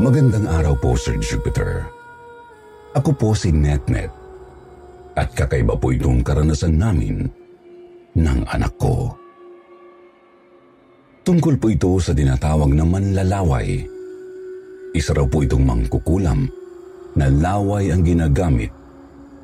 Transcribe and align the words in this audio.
Magandang 0.00 0.48
araw 0.48 0.80
po, 0.80 0.96
Sir 0.96 1.20
Jupiter. 1.20 1.84
Ako 2.96 3.12
po 3.12 3.36
si 3.36 3.52
NetNet 3.52 4.08
at 5.12 5.28
kakaiba 5.36 5.76
po 5.76 5.92
itong 5.92 6.24
karanasan 6.24 6.80
namin 6.80 7.28
ng 8.16 8.40
anak 8.48 8.80
ko. 8.80 9.12
Tungkol 11.20 11.60
po 11.60 11.68
ito 11.68 12.00
sa 12.00 12.16
dinatawag 12.16 12.72
na 12.72 12.88
manlalaway. 12.88 13.84
Isa 14.96 15.12
raw 15.12 15.28
po 15.28 15.44
itong 15.44 15.68
mangkukulam 15.68 16.48
na 17.20 17.28
laway 17.28 17.92
ang 17.92 18.00
ginagamit 18.00 18.72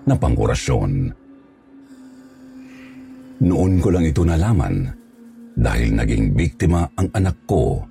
na 0.09 0.17
pangorasyon. 0.17 1.13
Noon 3.45 3.73
ko 3.85 3.89
lang 3.93 4.09
ito 4.09 4.25
nalaman 4.25 4.89
dahil 5.53 5.93
naging 5.93 6.33
biktima 6.33 6.89
ang 6.97 7.13
anak 7.13 7.45
ko 7.45 7.85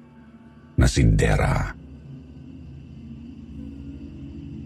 na 0.81 0.89
si 0.89 1.05
Dera. 1.13 1.74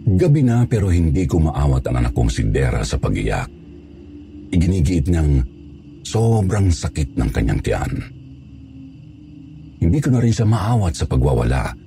Gabi 0.10 0.42
na 0.42 0.66
pero 0.66 0.90
hindi 0.90 1.30
ko 1.30 1.38
maawat 1.38 1.86
ang 1.86 2.02
anak 2.02 2.18
kong 2.18 2.32
si 2.34 2.42
Dera 2.50 2.82
sa 2.82 2.98
pag-iyak. 2.98 3.46
Iginigiit 4.50 5.06
niyang 5.06 5.46
sobrang 6.02 6.74
sakit 6.74 7.14
ng 7.14 7.30
kanyang 7.30 7.62
tiyan. 7.62 7.94
Hindi 9.78 10.00
ko 10.02 10.10
na 10.10 10.20
rin 10.24 10.34
siya 10.34 10.50
maawat 10.50 10.98
sa 10.98 11.06
pagwawala 11.06 11.78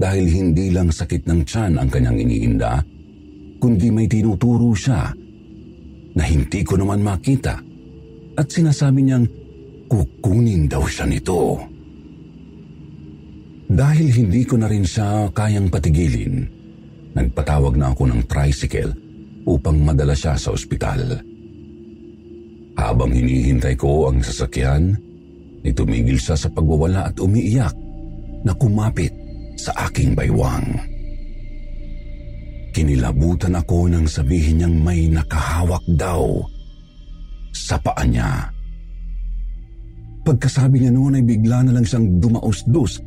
dahil 0.00 0.24
hindi 0.32 0.72
lang 0.72 0.88
sakit 0.88 1.28
ng 1.28 1.40
tiyan 1.44 1.76
ang 1.76 1.88
kanyang 1.92 2.24
iniinda, 2.24 2.80
kundi 3.60 3.92
may 3.92 4.08
tinuturo 4.08 4.72
siya 4.72 5.12
na 6.16 6.24
hindi 6.24 6.64
ko 6.64 6.80
naman 6.80 7.04
makita 7.04 7.60
at 8.36 8.46
sinasabi 8.48 9.04
niyang 9.04 9.28
kukunin 9.92 10.72
daw 10.72 10.88
siya 10.88 11.04
nito. 11.04 11.60
Dahil 13.68 14.08
hindi 14.24 14.40
ko 14.48 14.56
na 14.56 14.72
rin 14.72 14.88
siya 14.88 15.28
kayang 15.36 15.68
patigilin, 15.68 16.55
nagpatawag 17.16 17.80
na 17.80 17.96
ako 17.96 18.12
ng 18.12 18.20
tricycle 18.28 18.92
upang 19.48 19.80
madala 19.80 20.12
siya 20.12 20.36
sa 20.36 20.52
ospital. 20.52 21.16
Habang 22.76 23.08
hinihintay 23.08 23.72
ko 23.72 24.12
ang 24.12 24.20
sasakyan, 24.20 24.92
itumigil 25.64 26.20
siya 26.20 26.36
sa 26.36 26.52
pagwawala 26.52 27.08
at 27.08 27.16
umiiyak 27.16 27.72
na 28.44 28.52
kumapit 28.52 29.10
sa 29.56 29.72
aking 29.88 30.12
baywang. 30.12 30.76
Kinilabutan 32.76 33.56
ako 33.56 33.88
nang 33.88 34.04
sabihin 34.04 34.60
niyang 34.60 34.76
may 34.84 35.08
nakahawak 35.08 35.80
daw 35.96 36.44
sa 37.56 37.80
paa 37.80 38.04
niya. 38.04 38.52
Pagkasabi 40.28 40.84
niya 40.84 40.92
noon 40.92 41.16
ay 41.16 41.24
bigla 41.24 41.64
na 41.64 41.72
lang 41.72 41.88
siyang 41.88 42.20
dumausdos 42.20 43.00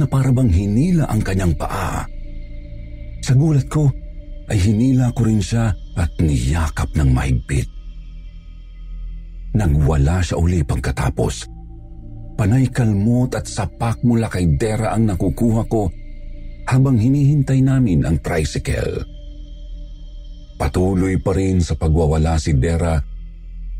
na 0.00 0.08
parabang 0.08 0.48
hinila 0.48 1.04
ang 1.12 1.20
kanyang 1.20 1.52
paa. 1.52 2.08
Sa 3.20 3.36
gulat 3.36 3.68
ko 3.68 3.88
ay 4.50 4.58
hinila 4.58 5.12
ko 5.14 5.28
rin 5.28 5.38
siya 5.38 5.70
at 5.94 6.10
niyakap 6.18 6.90
ng 6.96 7.10
mahigpit. 7.12 7.68
Nagwala 9.54 10.22
siya 10.22 10.38
uli 10.38 10.62
pagkatapos. 10.62 11.46
Panay 12.38 12.72
kalmot 12.72 13.36
at 13.36 13.44
sapak 13.44 14.00
mula 14.00 14.30
kay 14.32 14.56
Dera 14.56 14.96
ang 14.96 15.04
nakukuha 15.10 15.62
ko 15.68 15.92
habang 16.70 16.96
hinihintay 16.96 17.60
namin 17.60 18.06
ang 18.06 18.16
tricycle. 18.22 19.04
Patuloy 20.56 21.20
pa 21.20 21.36
rin 21.36 21.60
sa 21.60 21.76
pagwawala 21.76 22.40
si 22.40 22.56
Dera 22.56 22.96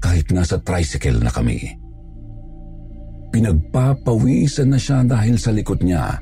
kahit 0.00 0.32
nasa 0.32 0.60
tricycle 0.60 1.20
na 1.20 1.32
kami. 1.32 1.60
Pinagpapawisan 3.30 4.74
na 4.74 4.78
siya 4.80 5.06
dahil 5.06 5.38
sa 5.38 5.54
likod 5.54 5.86
niya. 5.86 6.18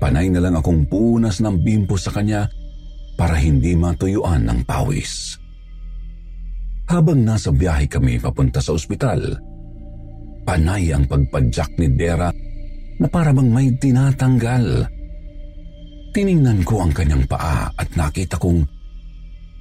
Panay 0.00 0.32
na 0.32 0.40
lang 0.40 0.56
akong 0.56 0.88
punas 0.88 1.44
ng 1.44 1.60
bimpo 1.60 2.00
sa 2.00 2.08
kanya 2.08 2.48
para 3.20 3.36
hindi 3.36 3.76
matuyuan 3.76 4.48
ng 4.48 4.64
pawis. 4.64 5.36
Habang 6.88 7.20
nasa 7.20 7.52
biyahe 7.52 7.84
kami 7.84 8.16
papunta 8.16 8.64
sa 8.64 8.72
ospital, 8.72 9.36
panay 10.48 10.90
ang 10.90 11.04
pagpadyak 11.04 11.76
ni 11.76 11.86
Dera 11.92 12.32
na 12.96 13.06
para 13.12 13.30
bang 13.30 13.52
may 13.52 13.68
tinatanggal. 13.76 14.88
Tiningnan 16.16 16.64
ko 16.64 16.82
ang 16.82 16.90
kanyang 16.96 17.28
paa 17.28 17.70
at 17.70 17.88
nakita 17.94 18.40
kong 18.40 18.64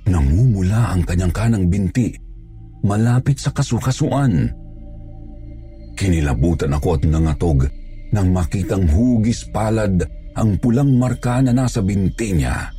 namumula 0.09 0.95
ang 0.95 1.05
kanyang 1.05 1.29
kanang 1.35 1.69
binti 1.69 2.15
malapit 2.81 3.37
sa 3.37 3.51
kasukasuan. 3.53 4.49
Kinilabutan 5.99 6.73
ako 6.73 6.95
at 6.95 7.03
nangatog 7.05 7.67
nang 8.09 8.33
makitang 8.33 8.87
hugis 8.89 9.45
palad 9.53 10.01
ang 10.37 10.59
pulang 10.61 10.93
marka 10.97 11.41
na 11.41 11.55
nasa 11.55 11.81
binti 11.81 12.35
niya. 12.35 12.69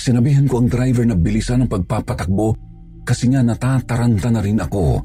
Sinabihan 0.00 0.50
ko 0.50 0.58
ang 0.58 0.68
driver 0.72 1.06
na 1.06 1.14
bilisan 1.14 1.62
ang 1.62 1.70
pagpapatakbo 1.70 2.58
kasi 3.06 3.30
nga 3.30 3.42
natataranta 3.42 4.34
na 4.34 4.42
rin 4.42 4.58
ako. 4.58 4.98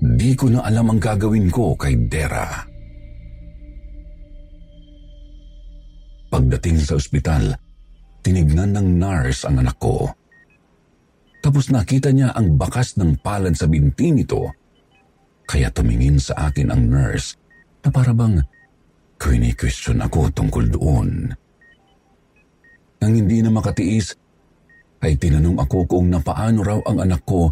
Di 0.00 0.32
ko 0.36 0.48
na 0.48 0.64
alam 0.64 0.92
ang 0.92 1.00
gagawin 1.00 1.48
ko 1.52 1.76
kay 1.76 2.08
Dera. 2.08 2.64
Pagdating 6.32 6.82
sa 6.82 6.96
ospital, 6.96 7.52
tinignan 8.24 8.74
ng 8.74 8.88
nurse 8.96 9.44
ang 9.44 9.60
anak 9.60 9.76
ko. 9.76 10.08
Tapos 11.44 11.68
nakita 11.68 12.08
niya 12.08 12.32
ang 12.32 12.56
bakas 12.56 12.96
ng 12.96 13.20
palad 13.20 13.52
sa 13.52 13.68
binti 13.68 14.08
nito. 14.08 14.48
Kaya 15.44 15.68
tumingin 15.68 16.16
sa 16.16 16.48
akin 16.48 16.72
ang 16.72 16.88
nurse 16.88 17.36
na 17.84 17.92
parabang 17.92 18.40
Kini-question 19.24 20.04
ako 20.04 20.28
tungkol 20.36 20.68
doon. 20.68 21.32
Nang 23.00 23.12
hindi 23.16 23.40
na 23.40 23.48
makatiis, 23.48 24.12
ay 25.00 25.16
tinanong 25.16 25.64
ako 25.64 25.88
kung 25.88 26.12
napaano 26.12 26.60
raw 26.60 26.80
ang 26.84 27.08
anak 27.08 27.24
ko 27.24 27.48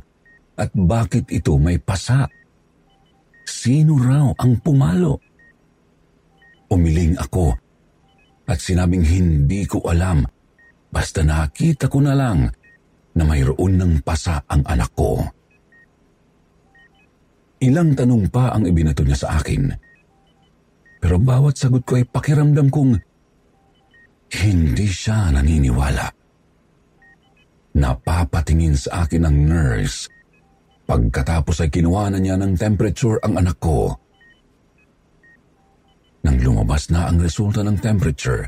at 0.60 0.68
bakit 0.76 1.32
ito 1.32 1.56
may 1.56 1.80
pasa. 1.80 2.28
Sino 3.48 3.96
raw 3.96 4.28
ang 4.36 4.60
pumalo? 4.60 5.16
Umiling 6.68 7.16
ako 7.16 7.56
at 8.48 8.60
sinabing 8.60 9.04
hindi 9.04 9.64
ko 9.64 9.80
alam 9.88 10.24
basta 10.92 11.24
nakita 11.24 11.88
ko 11.88 12.04
na 12.04 12.12
lang 12.12 12.52
na 13.16 13.24
mayroon 13.24 13.80
ng 13.80 13.92
pasa 14.04 14.44
ang 14.44 14.64
anak 14.64 14.92
ko. 14.92 15.20
Ilang 17.64 17.96
tanong 17.96 18.28
pa 18.28 18.52
ang 18.52 18.68
ibinato 18.68 19.04
niya 19.04 19.24
sa 19.24 19.40
akin 19.40 19.91
pero 21.02 21.18
bawat 21.18 21.58
sagot 21.58 21.82
ko 21.82 21.98
ay 21.98 22.06
pakiramdam 22.06 22.70
kong 22.70 22.94
hindi 24.32 24.86
siya 24.86 25.34
naniniwala. 25.34 26.06
Napapatingin 27.74 28.78
sa 28.78 29.04
akin 29.04 29.26
ang 29.26 29.36
nurse. 29.50 30.06
Pagkatapos 30.86 31.66
ay 31.66 31.68
kinuha 31.74 32.14
na 32.14 32.18
niya 32.22 32.38
ng 32.38 32.54
temperature 32.54 33.18
ang 33.26 33.34
anak 33.42 33.58
ko. 33.58 33.92
Nang 36.22 36.38
lumabas 36.38 36.86
na 36.94 37.10
ang 37.10 37.18
resulta 37.18 37.66
ng 37.66 37.76
temperature, 37.82 38.46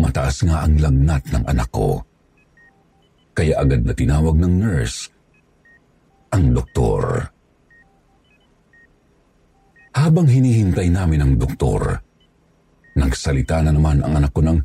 mataas 0.00 0.40
nga 0.42 0.64
ang 0.64 0.80
lagnat 0.80 1.28
ng 1.28 1.44
anak 1.44 1.68
ko. 1.68 2.00
Kaya 3.36 3.60
agad 3.60 3.84
na 3.84 3.92
tinawag 3.92 4.40
ng 4.40 4.54
nurse 4.56 5.12
ang 6.32 6.56
doktor. 6.56 7.28
Habang 9.90 10.30
hinihintay 10.30 10.86
namin 10.90 11.20
ang 11.22 11.32
doktor, 11.34 11.98
nagsalita 12.94 13.66
na 13.66 13.74
naman 13.74 14.02
ang 14.06 14.22
anak 14.22 14.30
ko 14.30 14.42
ng, 14.44 14.58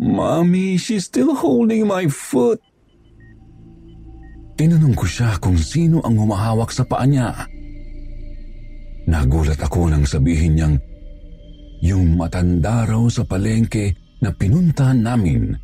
Mommy, 0.00 0.80
she's 0.80 1.06
still 1.06 1.36
holding 1.36 1.84
my 1.84 2.08
foot. 2.08 2.58
Tinanong 4.56 4.96
ko 4.96 5.04
siya 5.04 5.36
kung 5.36 5.60
sino 5.60 6.00
ang 6.00 6.16
humahawak 6.16 6.72
sa 6.72 6.88
paa 6.88 7.04
niya. 7.04 7.32
Nagulat 9.08 9.60
ako 9.60 9.92
nang 9.92 10.04
sabihin 10.04 10.56
niyang 10.56 10.76
yung 11.80 12.16
matanda 12.16 12.84
raw 12.84 13.00
sa 13.08 13.24
palengke 13.24 13.96
na 14.20 14.32
pinuntahan 14.32 15.00
namin. 15.00 15.56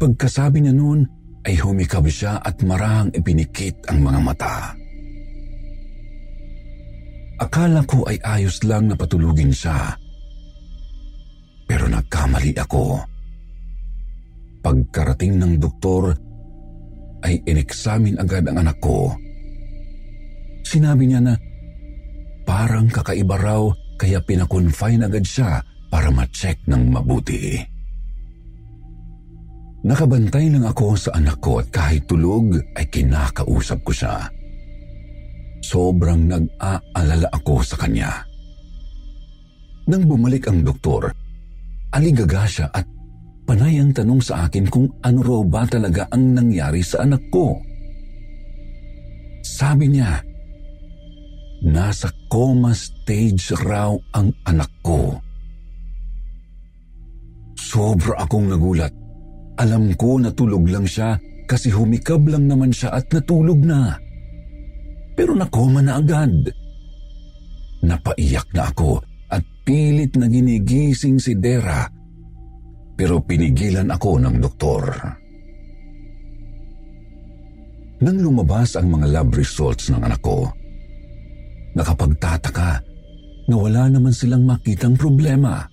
Pagkasabi 0.00 0.64
niya 0.64 0.72
noon 0.72 1.04
ay 1.44 1.60
humikab 1.60 2.08
siya 2.08 2.40
at 2.40 2.60
marahang 2.64 3.12
ipinikit 3.12 3.84
ang 3.88 4.00
mga 4.00 4.20
mata. 4.20 4.79
Akala 7.40 7.80
ko 7.88 8.04
ay 8.04 8.20
ayos 8.20 8.60
lang 8.68 8.92
na 8.92 8.96
patulugin 8.96 9.48
siya. 9.48 9.96
Pero 11.64 11.88
nagkamali 11.88 12.52
ako. 12.60 13.00
Pagkarating 14.60 15.40
ng 15.40 15.56
doktor, 15.56 16.12
ay 17.24 17.40
ineksamin 17.44 18.20
agad 18.20 18.44
ang 18.48 18.64
anak 18.64 18.76
ko. 18.80 19.12
Sinabi 20.64 21.08
niya 21.08 21.20
na 21.20 21.34
parang 22.44 22.88
kakaiba 22.88 23.36
raw 23.36 23.68
kaya 24.00 24.20
pinakonfine 24.24 25.04
agad 25.04 25.24
siya 25.24 25.60
para 25.92 26.08
ma-check 26.08 26.60
ng 26.64 26.92
mabuti. 26.92 27.60
Nakabantay 29.80 30.52
lang 30.52 30.68
ako 30.68 30.92
sa 30.92 31.16
anak 31.16 31.40
ko 31.40 31.60
at 31.60 31.72
kahit 31.72 32.04
tulog 32.04 32.52
ay 32.76 32.84
kinakausap 32.92 33.80
ko 33.80 33.92
siya. 33.96 34.28
Sobrang 35.70 36.26
nag-aalala 36.26 37.30
ako 37.30 37.62
sa 37.62 37.78
kanya. 37.78 38.26
Nang 39.86 40.02
bumalik 40.02 40.50
ang 40.50 40.66
doktor, 40.66 41.14
aligaga 41.94 42.42
siya 42.42 42.66
at 42.74 42.86
Panay 43.50 43.82
ang 43.82 43.90
tanong 43.90 44.22
sa 44.22 44.46
akin 44.46 44.70
kung 44.70 44.86
ano 45.02 45.26
raw 45.26 45.42
ba 45.42 45.66
talaga 45.66 46.06
ang 46.14 46.38
nangyari 46.38 46.86
sa 46.86 47.02
anak 47.02 47.18
ko. 47.34 47.58
Sabi 49.42 49.90
niya, 49.90 50.22
nasa 51.66 52.14
coma 52.30 52.70
stage 52.70 53.50
raw 53.66 53.90
ang 54.14 54.30
anak 54.46 54.70
ko. 54.86 55.18
Sobra 57.58 58.22
akong 58.22 58.54
nagulat. 58.54 58.94
Alam 59.58 59.98
ko 59.98 60.22
natulog 60.22 60.70
lang 60.70 60.86
siya 60.86 61.18
kasi 61.50 61.74
humikab 61.74 62.22
lang 62.30 62.46
naman 62.46 62.70
siya 62.70 63.02
at 63.02 63.10
natulog 63.10 63.66
na. 63.66 63.98
Pero 65.20 65.36
nakoma 65.36 65.84
na 65.84 66.00
agad. 66.00 66.48
Napaiyak 67.84 68.48
na 68.56 68.72
ako 68.72 69.04
at 69.28 69.44
pilit 69.68 70.16
na 70.16 70.24
ginigising 70.32 71.20
si 71.20 71.36
Dera 71.36 71.84
pero 72.96 73.20
pinigilan 73.20 73.88
ako 73.88 74.16
ng 74.16 74.36
doktor. 74.40 74.84
Nang 78.00 78.16
lumabas 78.16 78.76
ang 78.80 78.92
mga 78.92 79.08
lab 79.12 79.28
results 79.36 79.92
ng 79.92 80.04
anak 80.04 80.20
ko, 80.24 80.48
nakapagtataka 81.76 82.80
na 83.48 83.56
wala 83.56 83.92
naman 83.92 84.12
silang 84.12 84.44
makitang 84.44 84.96
problema. 85.00 85.64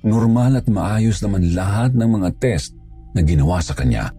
Normal 0.00 0.60
at 0.60 0.68
maayos 0.68 1.20
naman 1.24 1.52
lahat 1.52 1.92
ng 1.92 2.08
mga 2.08 2.28
test 2.40 2.72
na 3.16 3.20
ginawa 3.20 3.60
sa 3.60 3.72
kanya. 3.72 4.12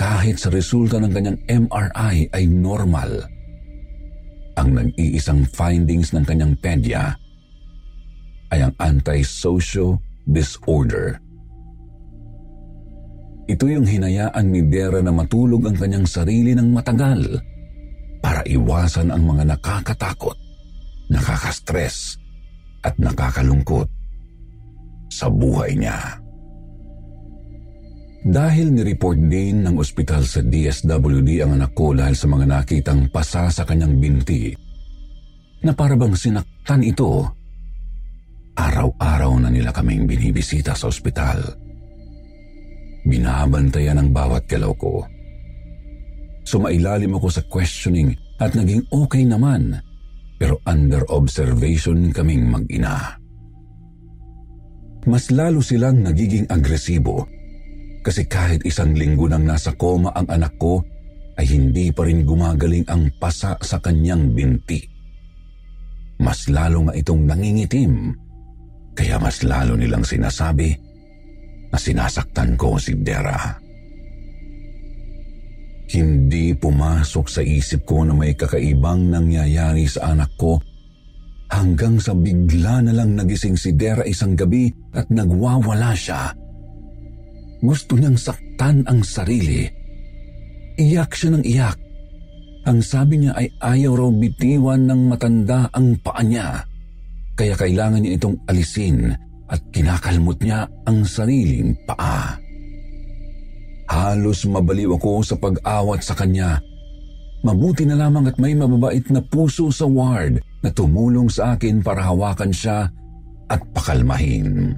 Kahit 0.00 0.40
sa 0.40 0.48
resulta 0.48 0.96
ng 0.96 1.12
kanyang 1.12 1.38
MRI 1.44 2.32
ay 2.32 2.48
normal. 2.48 3.20
Ang 4.56 4.68
nag-iisang 4.72 5.44
findings 5.44 6.16
ng 6.16 6.24
kanyang 6.24 6.56
pedya 6.56 7.12
ay 8.48 8.64
ang 8.64 8.72
antisocial 8.80 10.00
disorder. 10.24 11.20
Ito 13.44 13.64
yung 13.68 13.84
hinayaan 13.84 14.46
ni 14.48 14.64
Dera 14.72 15.04
na 15.04 15.12
matulog 15.12 15.68
ang 15.68 15.76
kanyang 15.76 16.08
sarili 16.08 16.56
ng 16.56 16.72
matagal 16.72 17.36
para 18.24 18.40
iwasan 18.48 19.12
ang 19.12 19.26
mga 19.26 19.52
nakakatakot, 19.52 20.38
nakakastress 21.12 22.16
at 22.88 22.96
nakakalungkot 22.96 23.90
sa 25.12 25.28
buhay 25.28 25.76
niya. 25.76 26.19
Dahil 28.20 28.76
ni-report 28.76 29.16
din 29.16 29.64
ng 29.64 29.80
ospital 29.80 30.28
sa 30.28 30.44
DSWD 30.44 31.40
ang 31.40 31.56
anak 31.56 31.72
ko 31.72 31.96
dahil 31.96 32.12
sa 32.12 32.28
mga 32.28 32.44
nakitang 32.44 33.08
pasa 33.08 33.48
sa 33.48 33.64
kanyang 33.64 33.96
binti, 33.96 34.52
na 35.64 35.72
parabang 35.72 36.12
sinaktan 36.12 36.84
ito 36.84 37.40
Araw-araw 38.60 39.40
na 39.40 39.48
nila 39.48 39.72
kaming 39.72 40.04
binibisita 40.04 40.76
sa 40.76 40.92
ospital. 40.92 41.40
Binabantayan 43.08 43.96
ang 43.96 44.12
bawat 44.12 44.44
galaw 44.44 44.76
ko. 44.76 45.00
Sumailalim 46.44 47.16
ako 47.16 47.28
sa 47.32 47.42
questioning 47.48 48.12
at 48.36 48.52
naging 48.52 48.84
okay 48.92 49.24
naman 49.24 49.80
pero 50.36 50.60
under 50.68 51.04
observation 51.08 52.12
kaming 52.12 52.48
mag-ina. 52.48 53.16
Mas 55.08 55.32
lalo 55.32 55.64
silang 55.64 56.04
nagiging 56.04 56.44
agresibo 56.52 57.24
kasi 58.00 58.24
kahit 58.24 58.64
isang 58.64 58.96
linggo 58.96 59.28
nang 59.28 59.44
nasa 59.44 59.76
koma 59.76 60.12
ang 60.16 60.28
anak 60.32 60.56
ko 60.56 60.80
ay 61.36 61.46
hindi 61.48 61.88
pa 61.92 62.04
rin 62.04 62.24
gumagaling 62.24 62.84
ang 62.88 63.12
pasa 63.16 63.56
sa 63.60 63.80
kanyang 63.80 64.32
binti. 64.32 64.80
Mas 66.20 66.48
lalo 66.52 66.88
nga 66.88 66.94
itong 66.96 67.24
nangingitim 67.24 68.12
kaya 68.92 69.16
mas 69.16 69.40
lalo 69.40 69.80
nilang 69.80 70.04
sinasabi 70.04 70.76
na 71.72 71.78
sinasaktan 71.80 72.58
ko 72.60 72.76
si 72.76 72.92
Dera. 73.00 73.56
Hindi 75.90 76.54
pumasok 76.54 77.26
sa 77.26 77.42
isip 77.42 77.82
ko 77.82 78.06
na 78.06 78.14
may 78.14 78.36
kakaibang 78.36 79.10
nangyayari 79.10 79.88
sa 79.88 80.14
anak 80.14 80.30
ko 80.38 80.60
hanggang 81.50 81.98
sa 81.98 82.14
bigla 82.14 82.84
na 82.84 82.94
lang 82.94 83.18
nagising 83.18 83.58
si 83.58 83.74
Dera 83.74 84.06
isang 84.06 84.38
gabi 84.38 84.70
at 84.94 85.10
nagwawala 85.10 85.96
siya. 85.96 86.30
Gusto 87.60 87.96
niyang 87.96 88.16
saktan 88.16 88.84
ang 88.88 89.04
sarili. 89.04 89.68
Iyak 90.80 91.12
siya 91.12 91.36
ng 91.36 91.44
iyak. 91.44 91.78
Ang 92.68 92.80
sabi 92.84 93.24
niya 93.24 93.36
ay 93.36 93.48
ayaw 93.60 93.92
raw 93.96 94.10
bitiwan 94.12 94.84
ng 94.84 95.08
matanda 95.08 95.68
ang 95.72 95.96
paa 96.00 96.20
niya 96.20 96.70
kaya 97.40 97.56
kailangan 97.56 98.04
niya 98.04 98.20
itong 98.20 98.36
alisin 98.52 99.16
at 99.48 99.60
kinakalmot 99.72 100.36
niya 100.44 100.68
ang 100.84 101.08
sariling 101.08 101.72
paa. 101.88 102.36
Halos 103.88 104.44
mabaliw 104.44 104.92
ako 105.00 105.24
sa 105.24 105.40
pag-awat 105.40 106.04
sa 106.04 106.12
kanya. 106.12 106.60
Mabuti 107.40 107.88
na 107.88 107.96
lamang 107.96 108.28
at 108.28 108.36
may 108.36 108.52
mababait 108.52 109.08
na 109.08 109.24
puso 109.24 109.72
sa 109.72 109.88
ward 109.88 110.36
na 110.60 110.68
tumulong 110.68 111.32
sa 111.32 111.56
akin 111.56 111.80
para 111.80 112.04
hawakan 112.04 112.52
siya 112.52 112.92
at 113.48 113.60
pakalmahin. 113.72 114.76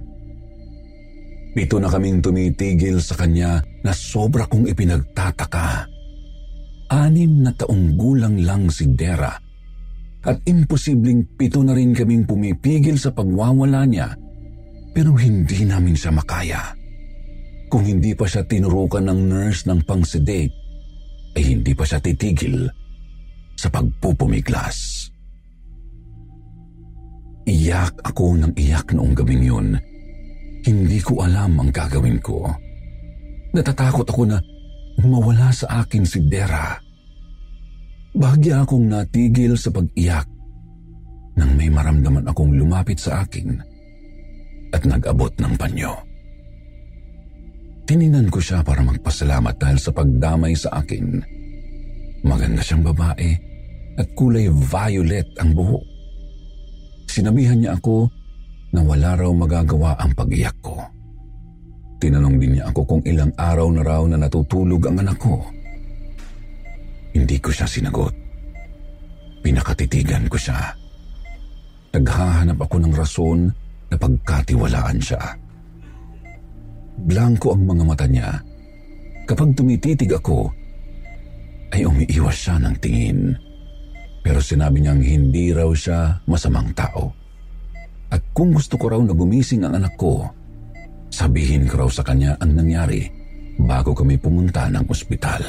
Pito 1.53 1.77
na 1.77 1.93
kaming 1.93 2.25
tumitigil 2.25 2.97
sa 3.05 3.13
kanya 3.17 3.61
na 3.85 3.93
sobra 3.93 4.49
kong 4.49 4.73
ipinagtataka. 4.73 5.85
Anim 6.93 7.45
na 7.45 7.53
taong 7.53 7.97
gulang 7.97 8.41
lang 8.41 8.69
si 8.73 8.89
Dera 8.93 9.33
at 10.23 10.39
imposibleng 10.49 11.37
pito 11.37 11.61
na 11.61 11.77
rin 11.77 11.93
kaming 11.93 12.25
pumipigil 12.25 12.95
sa 12.97 13.11
pagwawala 13.11 13.85
niya 13.89 14.13
pero 14.93 15.17
hindi 15.17 15.65
namin 15.65 15.97
siya 15.97 16.13
makaya. 16.13 16.77
Kung 17.73 17.89
hindi 17.89 18.13
pa 18.13 18.29
siya 18.29 18.45
tinurukan 18.45 19.09
ng 19.09 19.21
nurse 19.33 19.65
ng 19.65 19.81
pang-sedate, 19.89 20.53
ay 21.33 21.43
hindi 21.57 21.73
pa 21.73 21.89
siya 21.89 22.05
titigil 22.05 22.69
sa 23.57 23.73
pagpupumiglas. 23.73 25.09
Iyak 27.49 27.97
ako 28.05 28.37
ng 28.37 28.53
iyak 28.61 28.93
noong 28.93 29.17
gabing 29.17 29.41
yun. 29.41 29.69
Hindi 30.63 30.99
ko 31.03 31.27
alam 31.27 31.59
ang 31.59 31.71
gagawin 31.75 32.23
ko. 32.23 32.47
Natatakot 33.53 34.07
ako 34.07 34.23
na 34.31 34.39
mawala 35.03 35.51
sa 35.51 35.83
akin 35.83 36.07
si 36.07 36.23
Dera. 36.31 36.79
Bahagya 38.13 38.63
akong 38.63 38.87
natigil 38.87 39.57
sa 39.59 39.73
pag-iyak 39.73 40.29
nang 41.33 41.57
may 41.57 41.73
maramdaman 41.73 42.29
akong 42.29 42.53
lumapit 42.53 43.01
sa 43.01 43.25
akin 43.25 43.57
at 44.73 44.83
nag-abot 44.85 45.33
ng 45.41 45.55
panyo. 45.57 45.93
Tininan 47.89 48.31
ko 48.31 48.39
siya 48.39 48.63
para 48.63 48.85
magpasalamat 48.85 49.59
dahil 49.59 49.79
sa 49.81 49.91
pagdamay 49.91 50.55
sa 50.55 50.81
akin. 50.81 51.19
Maganda 52.23 52.63
siyang 52.63 52.87
babae 52.87 53.35
at 53.99 54.07
kulay 54.15 54.47
violet 54.49 55.27
ang 55.43 55.53
buhok. 55.53 55.85
Sinabihan 57.11 57.59
niya 57.59 57.77
ako 57.77 58.09
na 58.73 58.81
wala 58.81 59.17
raw 59.17 59.31
magagawa 59.31 59.97
ang 60.01 60.17
pag-iyak 60.17 60.57
ko. 60.65 60.81
Tinanong 62.01 62.37
din 62.41 62.59
niya 62.59 62.73
ako 62.73 62.81
kung 62.89 63.03
ilang 63.07 63.31
araw 63.39 63.69
na 63.71 63.83
raw 63.87 64.03
na 64.09 64.19
natutulog 64.19 64.83
ang 64.89 64.99
anak 65.05 65.21
ko. 65.21 65.39
Hindi 67.13 67.37
ko 67.39 67.53
siya 67.53 67.69
sinagot. 67.69 68.23
Nakatitigan 69.63 70.27
ko 70.27 70.35
siya. 70.35 70.75
Naghahanap 71.95 72.59
ako 72.67 72.77
ng 72.83 72.95
rason 72.99 73.47
na 73.93 73.97
pagkatiwalaan 74.01 74.99
siya. 74.99 75.23
Blanco 77.07 77.55
ang 77.55 77.63
mga 77.63 77.85
mata 77.87 78.07
niya. 78.11 78.43
Kapag 79.23 79.55
tumititig 79.55 80.11
ako, 80.11 80.51
ay 81.71 81.87
umiiwas 81.87 82.35
siya 82.35 82.59
ng 82.59 82.75
tingin. 82.83 83.39
Pero 84.27 84.43
sinabi 84.43 84.83
niyang 84.83 84.99
hindi 84.99 85.55
raw 85.55 85.71
siya 85.71 86.19
masamang 86.27 86.75
tao. 86.75 87.22
At 88.13 88.21
kung 88.37 88.53
gusto 88.53 88.77
ko 88.77 88.93
raw 88.93 89.01
na 89.01 89.17
gumising 89.17 89.65
ang 89.65 89.81
anak 89.81 89.97
ko, 89.97 90.29
sabihin 91.09 91.65
ko 91.65 91.89
raw 91.89 91.89
sa 91.89 92.05
kanya 92.05 92.37
ang 92.37 92.53
nangyari 92.53 93.09
bago 93.57 93.97
kami 93.97 94.21
pumunta 94.21 94.69
ng 94.69 94.85
ospital. 94.85 95.41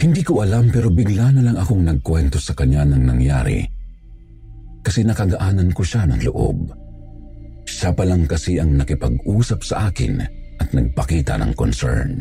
Hindi 0.00 0.20
ko 0.24 0.44
alam 0.44 0.68
pero 0.72 0.88
bigla 0.88 1.32
na 1.32 1.44
lang 1.44 1.56
akong 1.56 1.84
nagkwento 1.84 2.36
sa 2.40 2.56
kanya 2.56 2.84
ng 2.88 3.04
nangyari 3.04 3.60
kasi 4.84 5.00
nakagaanan 5.00 5.72
ko 5.72 5.80
siya 5.80 6.04
ng 6.08 6.20
loob. 6.28 6.58
Siya 7.64 7.96
pa 7.96 8.04
lang 8.04 8.28
kasi 8.28 8.60
ang 8.60 8.76
nakipag-usap 8.76 9.60
sa 9.64 9.88
akin 9.88 10.20
at 10.60 10.68
nagpakita 10.76 11.40
ng 11.40 11.52
concern. 11.56 12.20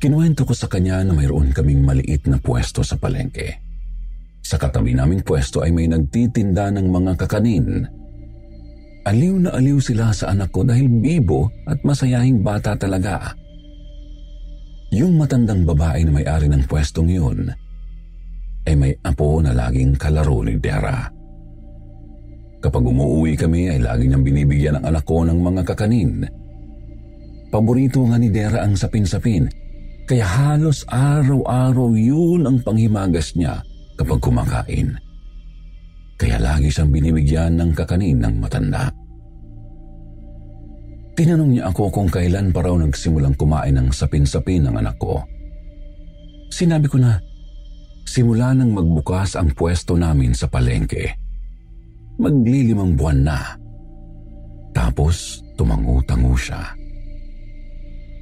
Kinuwento 0.00 0.44
ko 0.44 0.52
sa 0.52 0.68
kanya 0.68 1.00
na 1.04 1.16
mayroon 1.16 1.52
kaming 1.52 1.84
maliit 1.84 2.28
na 2.28 2.36
pwesto 2.36 2.84
sa 2.84 3.00
palengke. 3.00 3.69
Sa 4.40 4.56
katabi 4.56 4.96
naming 4.96 5.22
pwesto 5.22 5.62
ay 5.62 5.70
may 5.70 5.86
nagtitinda 5.86 6.72
ng 6.74 6.86
mga 6.90 7.12
kakanin. 7.20 7.86
Aliw 9.06 9.34
na 9.48 9.50
aliw 9.56 9.80
sila 9.80 10.12
sa 10.12 10.32
anak 10.32 10.52
ko 10.52 10.60
dahil 10.66 10.88
bibo 11.00 11.48
at 11.64 11.80
masayahing 11.80 12.44
bata 12.44 12.76
talaga. 12.76 13.32
Yung 14.90 15.16
matandang 15.16 15.64
babae 15.64 16.04
na 16.04 16.12
may-ari 16.12 16.50
ng 16.50 16.66
pwestong 16.66 17.08
yun 17.08 17.46
ay 18.66 18.74
may 18.76 18.92
apo 19.06 19.40
na 19.40 19.56
laging 19.56 19.96
kalaro 19.96 20.44
ni 20.44 20.58
Dera. 20.60 21.08
Kapag 22.60 22.84
umuwi 22.84 23.40
kami 23.40 23.72
ay 23.72 23.80
lagi 23.80 24.04
niyang 24.04 24.26
binibigyan 24.26 24.76
ng 24.82 24.84
anak 24.84 25.08
ko 25.08 25.24
ng 25.24 25.38
mga 25.40 25.62
kakanin. 25.64 26.28
Paborito 27.48 28.04
nga 28.04 28.20
ni 28.20 28.28
Dera 28.28 28.66
ang 28.66 28.76
sapin-sapin 28.76 29.48
kaya 30.10 30.26
halos 30.26 30.82
araw-araw 30.90 31.94
yun 31.94 32.42
ang 32.42 32.58
panghimagas 32.66 33.38
niya 33.38 33.62
kapag 34.00 34.16
kumakain. 34.24 34.96
Kaya 36.16 36.40
lagi 36.40 36.72
siyang 36.72 36.88
binibigyan 36.88 37.60
ng 37.60 37.76
kakanin 37.76 38.16
ng 38.16 38.34
matanda. 38.40 38.88
Tinanong 41.12 41.52
niya 41.52 41.68
ako 41.68 41.92
kung 41.92 42.08
kailan 42.08 42.48
pa 42.48 42.64
raw 42.64 42.72
nagsimulang 42.80 43.36
kumain 43.36 43.76
ng 43.76 43.92
sapin-sapin 43.92 44.64
ng 44.64 44.80
anak 44.80 44.96
ko. 44.96 45.20
Sinabi 46.48 46.88
ko 46.88 46.96
na, 46.96 47.20
simula 48.08 48.56
nang 48.56 48.72
magbukas 48.72 49.36
ang 49.36 49.52
pwesto 49.52 50.00
namin 50.00 50.32
sa 50.32 50.48
palengke. 50.48 51.12
Maglilimang 52.16 52.96
buwan 52.96 53.20
na. 53.20 53.40
Tapos 54.72 55.44
tumangu-tangu 55.60 56.36
siya. 56.40 56.72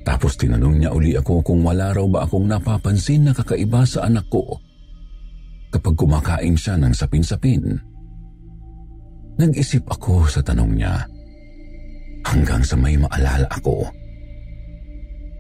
Tapos 0.03 0.35
tinanong 0.35 0.83
niya 0.83 0.91
uli 0.91 1.15
ako 1.15 1.43
kung 1.47 1.63
wala 1.63 1.95
raw 1.95 2.07
ba 2.11 2.27
akong 2.27 2.51
napapansin 2.51 3.31
na 3.31 3.33
kakaiba 3.37 3.87
sa 3.87 4.11
anak 4.11 4.27
ko 4.27 4.59
kapag 5.69 5.95
kumakain 5.97 6.57
siya 6.57 6.81
ng 6.81 6.93
sapin-sapin. 6.93 7.77
Nag-isip 9.39 9.87
ako 9.87 10.27
sa 10.27 10.43
tanong 10.43 10.73
niya 10.75 11.07
hanggang 12.27 12.65
sa 12.65 12.75
may 12.75 12.99
maalala 12.99 13.47
ako. 13.55 13.87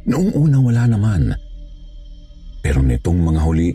Noong 0.08 0.32
una 0.38 0.58
wala 0.62 0.84
naman. 0.88 1.22
Pero 2.62 2.80
nitong 2.80 3.20
mga 3.20 3.40
huli 3.42 3.70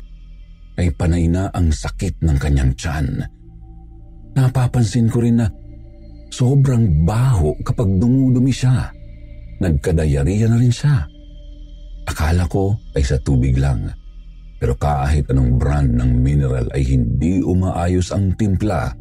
ay 0.80 0.90
panay 0.96 1.30
na 1.30 1.52
ang 1.54 1.70
sakit 1.70 2.24
ng 2.26 2.38
kanyang 2.40 2.74
tiyan. 2.74 3.22
Napapansin 4.34 5.12
ko 5.14 5.22
rin 5.22 5.38
na 5.38 5.48
sobrang 6.34 7.06
baho 7.06 7.54
kapag 7.62 7.86
dumudumi 8.02 8.50
siya. 8.50 8.90
Nagkadayariya 9.62 10.50
na 10.50 10.58
rin 10.58 10.74
siya. 10.74 11.06
Akala 12.10 12.50
ko 12.50 12.74
ay 12.98 13.06
sa 13.06 13.22
tubig 13.22 13.56
lang. 13.56 13.88
Pero 14.64 14.80
kahit 14.80 15.28
anong 15.28 15.60
brand 15.60 15.92
ng 15.92 16.24
mineral 16.24 16.72
ay 16.72 16.88
hindi 16.88 17.44
umaayos 17.44 18.16
ang 18.16 18.32
timpla 18.40 18.96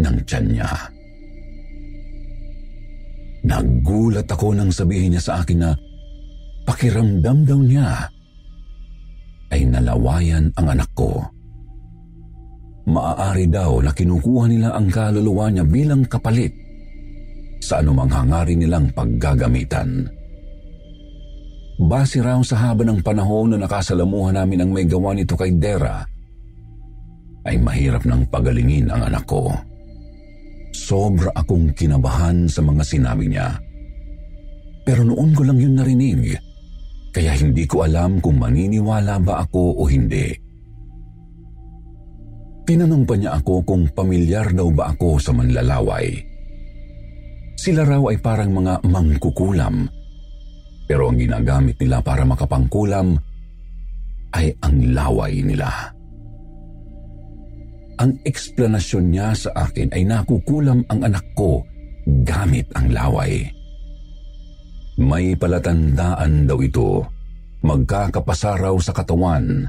ng 0.00 0.16
tiyan 0.24 0.46
niya. 0.56 0.72
Nagulat 3.44 4.24
ako 4.24 4.56
nang 4.56 4.72
sabihin 4.72 5.12
niya 5.12 5.20
sa 5.20 5.44
akin 5.44 5.58
na 5.60 5.76
pakiramdam 6.64 7.44
daw 7.44 7.60
niya 7.60 8.08
ay 9.52 9.68
nalawayan 9.68 10.48
ang 10.56 10.66
anak 10.72 10.88
ko. 10.96 11.20
Maaari 12.88 13.44
daw 13.52 13.84
na 13.84 13.92
kinukuha 13.92 14.48
nila 14.48 14.72
ang 14.72 14.88
kaluluwa 14.88 15.52
niya 15.52 15.68
bilang 15.68 16.08
kapalit 16.08 16.56
sa 17.60 17.84
anumang 17.84 18.08
hangarin 18.08 18.64
nilang 18.64 18.88
paggagamitan. 18.96 20.08
Base 21.74 22.22
raw 22.22 22.38
sa 22.46 22.54
haba 22.70 22.86
ng 22.86 23.02
panahon 23.02 23.50
na 23.50 23.66
nakasalamuhan 23.66 24.38
namin 24.38 24.62
ang 24.62 24.70
may 24.70 24.86
gawa 24.86 25.10
nito 25.10 25.34
kay 25.34 25.58
Dera, 25.58 26.06
ay 27.44 27.58
mahirap 27.58 28.06
nang 28.06 28.24
pagalingin 28.30 28.88
ang 28.88 29.10
anak 29.10 29.26
ko. 29.26 29.50
Sobra 30.70 31.34
akong 31.34 31.74
kinabahan 31.74 32.46
sa 32.46 32.62
mga 32.62 32.82
sinabi 32.86 33.26
niya. 33.26 33.58
Pero 34.86 35.02
noon 35.02 35.34
ko 35.34 35.42
lang 35.42 35.58
yun 35.58 35.74
narinig, 35.74 36.38
kaya 37.10 37.34
hindi 37.34 37.66
ko 37.66 37.82
alam 37.82 38.22
kung 38.22 38.38
maniniwala 38.38 39.18
ba 39.18 39.42
ako 39.42 39.80
o 39.80 39.82
hindi. 39.90 40.30
Tinanong 42.64 43.04
pa 43.04 43.14
niya 43.18 43.36
ako 43.42 43.60
kung 43.66 43.90
pamilyar 43.92 44.54
daw 44.56 44.70
ba 44.72 44.94
ako 44.94 45.20
sa 45.20 45.36
manlalaway. 45.36 46.16
Sila 47.60 47.84
raw 47.84 48.02
ay 48.08 48.18
parang 48.22 48.56
mga 48.56 48.84
mangkukulam. 48.88 49.84
Pero 50.84 51.08
ang 51.08 51.16
ginagamit 51.16 51.80
nila 51.80 52.04
para 52.04 52.28
makapangkulam 52.28 53.16
ay 54.34 54.52
ang 54.60 54.76
laway 54.92 55.40
nila. 55.40 55.70
Ang 58.02 58.18
eksplanasyon 58.26 59.04
niya 59.06 59.30
sa 59.38 59.50
akin 59.54 59.94
ay 59.94 60.02
nakukulam 60.02 60.82
ang 60.90 61.00
anak 61.06 61.24
ko 61.38 61.62
gamit 62.26 62.66
ang 62.74 62.90
laway. 62.90 63.46
May 64.98 65.34
palatandaan 65.38 66.46
daw 66.46 66.58
ito, 66.62 67.02
magkakapasa 67.62 68.58
raw 68.58 68.74
sa 68.78 68.94
katawan. 68.94 69.66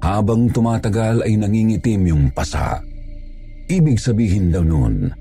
Habang 0.00 0.48
tumatagal 0.48 1.28
ay 1.28 1.36
nangingitim 1.36 2.08
yung 2.08 2.24
pasa. 2.32 2.80
Ibig 3.68 4.00
sabihin 4.00 4.48
daw 4.48 4.64
nun, 4.64 5.12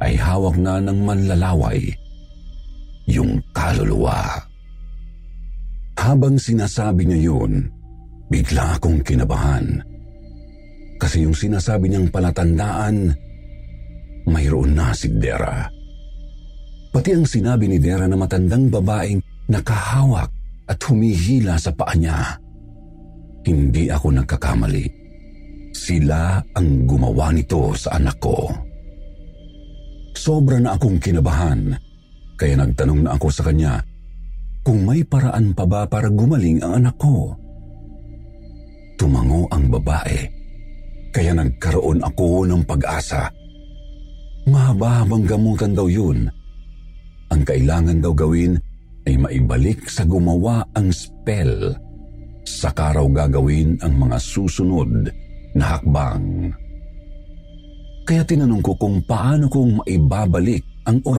ay 0.00 0.16
hawak 0.16 0.56
na 0.56 0.80
ng 0.80 1.02
manlalaway, 1.02 1.92
yung 3.10 3.42
kaluluwa. 3.50 4.46
Habang 6.00 6.40
sinasabi 6.40 7.04
niya 7.04 7.34
yun, 7.34 7.68
bigla 8.30 8.78
akong 8.78 9.04
kinabahan. 9.04 9.82
Kasi 10.96 11.26
yung 11.26 11.36
sinasabi 11.36 11.90
niyang 11.90 12.08
palatandaan, 12.08 13.12
mayroon 14.30 14.72
na 14.72 14.94
si 14.94 15.12
Dera. 15.18 15.68
Pati 16.90 17.10
ang 17.14 17.26
sinabi 17.26 17.68
ni 17.70 17.78
Dera 17.78 18.06
na 18.06 18.16
matandang 18.16 18.70
babaeng 18.70 19.20
nakahawak 19.50 20.30
at 20.70 20.78
humihila 20.86 21.58
sa 21.58 21.74
paa 21.74 21.94
niya. 21.98 22.38
Hindi 23.46 23.90
ako 23.90 24.20
nagkakamali. 24.20 24.86
Sila 25.74 26.38
ang 26.54 26.84
gumawa 26.84 27.32
nito 27.32 27.72
sa 27.74 27.96
anak 27.96 28.16
ko. 28.20 28.50
Sobra 30.12 30.60
na 30.60 30.76
akong 30.76 31.00
kinabahan, 31.00 31.72
kaya 32.40 32.56
nagtanong 32.56 33.04
na 33.04 33.20
ako 33.20 33.28
sa 33.28 33.44
kanya 33.44 33.84
kung 34.64 34.88
may 34.88 35.04
paraan 35.04 35.52
pa 35.52 35.68
ba 35.68 35.84
para 35.84 36.08
gumaling 36.08 36.60
ang 36.64 36.84
anak 36.84 36.96
ko. 36.96 37.36
Tumango 38.96 39.48
ang 39.48 39.68
babae, 39.72 40.28
kaya 41.12 41.32
nagkaroon 41.32 42.04
ako 42.04 42.44
ng 42.44 42.62
pag-asa. 42.68 43.28
Mahaba-habang 44.48 45.24
gamutan 45.24 45.72
daw 45.72 45.88
yun. 45.88 46.28
Ang 47.32 47.42
kailangan 47.44 48.04
daw 48.04 48.12
gawin 48.12 48.56
ay 49.08 49.16
maibalik 49.16 49.88
sa 49.88 50.04
gumawa 50.04 50.64
ang 50.76 50.92
spell. 50.92 51.72
Saka 52.44 53.00
raw 53.00 53.06
gagawin 53.08 53.80
ang 53.80 53.96
mga 53.96 54.16
susunod 54.20 55.08
na 55.56 55.76
hakbang. 55.76 56.52
Kaya 58.04 58.26
tinanong 58.26 58.64
ko 58.64 58.76
kung 58.76 59.00
paano 59.04 59.48
kong 59.48 59.84
maibabalik 59.84 60.64
ang 60.84 61.00
oras. 61.04 61.19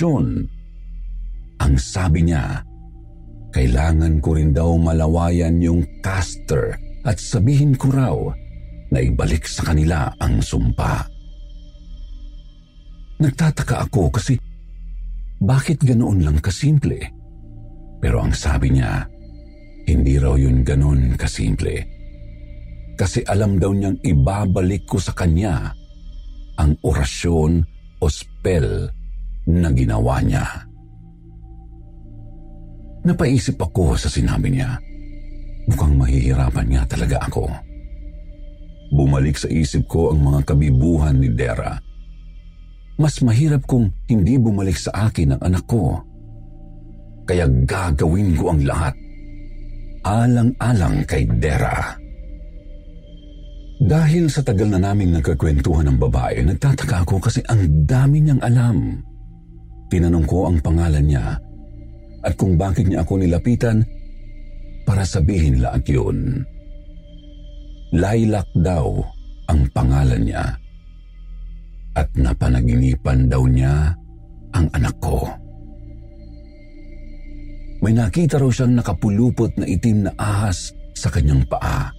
Sean, 0.00 0.48
ang 1.60 1.76
sabi 1.76 2.24
niya, 2.24 2.64
kailangan 3.52 4.16
ko 4.24 4.32
rin 4.32 4.48
daw 4.48 4.80
malawayan 4.80 5.60
yung 5.60 5.84
caster 6.00 6.72
at 7.04 7.20
sabihin 7.20 7.76
ko 7.76 7.92
raw 7.92 8.16
na 8.88 8.98
ibalik 9.04 9.44
sa 9.44 9.68
kanila 9.68 10.08
ang 10.16 10.40
sumpa. 10.40 11.04
Nagtataka 13.20 13.92
ako 13.92 14.08
kasi 14.08 14.40
bakit 15.36 15.84
ganoon 15.84 16.24
lang 16.24 16.40
kasimple? 16.40 16.96
Pero 18.00 18.24
ang 18.24 18.32
sabi 18.32 18.72
niya, 18.72 19.04
hindi 19.84 20.16
raw 20.16 20.32
yun 20.32 20.64
ganoon 20.64 21.12
kasimple. 21.20 21.76
Kasi 22.96 23.20
alam 23.28 23.60
daw 23.60 23.76
niyang 23.76 24.00
ibabalik 24.00 24.88
ko 24.88 24.96
sa 24.96 25.12
kanya 25.12 25.76
ang 26.56 26.72
orasyon 26.88 27.60
o 28.00 28.08
spell 28.08 28.96
na 29.58 29.74
ginawa 29.74 30.22
niya. 30.22 30.46
Napaisip 33.02 33.56
ako 33.56 33.96
sa 33.96 34.12
sinabi 34.12 34.54
niya. 34.54 34.76
Mukhang 35.66 35.96
mahihirapan 35.96 36.68
nga 36.76 36.82
talaga 36.84 37.16
ako. 37.24 37.48
Bumalik 38.90 39.38
sa 39.38 39.48
isip 39.48 39.86
ko 39.86 40.12
ang 40.12 40.20
mga 40.20 40.40
kabibuhan 40.52 41.16
ni 41.16 41.30
Dera. 41.32 41.78
Mas 43.00 43.22
mahirap 43.24 43.64
kung 43.64 43.88
hindi 44.10 44.36
bumalik 44.36 44.76
sa 44.76 45.08
akin 45.08 45.38
ang 45.38 45.40
anak 45.40 45.64
ko. 45.64 45.96
Kaya 47.24 47.48
gagawin 47.48 48.36
ko 48.36 48.52
ang 48.52 48.60
lahat. 48.66 48.94
Alang-alang 50.04 51.06
kay 51.08 51.24
Dera. 51.40 51.96
Dahil 53.80 54.28
sa 54.28 54.44
tagal 54.44 54.68
na 54.68 54.76
naming 54.76 55.16
nagkakwentuhan 55.16 55.88
ng 55.88 55.96
babae, 55.96 56.44
nagtataka 56.44 57.08
ako 57.08 57.16
kasi 57.16 57.40
ang 57.48 57.88
dami 57.88 58.20
niyang 58.20 58.42
alam. 58.44 59.00
Tinanong 59.90 60.26
ko 60.26 60.46
ang 60.46 60.62
pangalan 60.62 61.02
niya 61.02 61.34
at 62.22 62.32
kung 62.38 62.54
bakit 62.54 62.86
niya 62.86 63.02
ako 63.02 63.18
nilapitan 63.18 63.82
para 64.86 65.02
sabihin 65.02 65.58
lahat 65.58 65.82
yun. 65.90 66.46
Lilac 67.90 68.46
daw 68.54 69.02
ang 69.50 69.66
pangalan 69.74 70.22
niya 70.22 70.46
at 71.98 72.06
napanaginipan 72.14 73.26
daw 73.26 73.42
niya 73.50 73.90
ang 74.54 74.66
anak 74.78 74.94
ko. 75.02 75.26
May 77.80 77.96
nakita 77.96 78.38
raw 78.38 78.46
siyang 78.52 78.78
nakapulupot 78.78 79.50
na 79.58 79.66
itim 79.66 80.06
na 80.06 80.12
ahas 80.14 80.70
sa 80.94 81.10
kanyang 81.10 81.42
paa. 81.50 81.90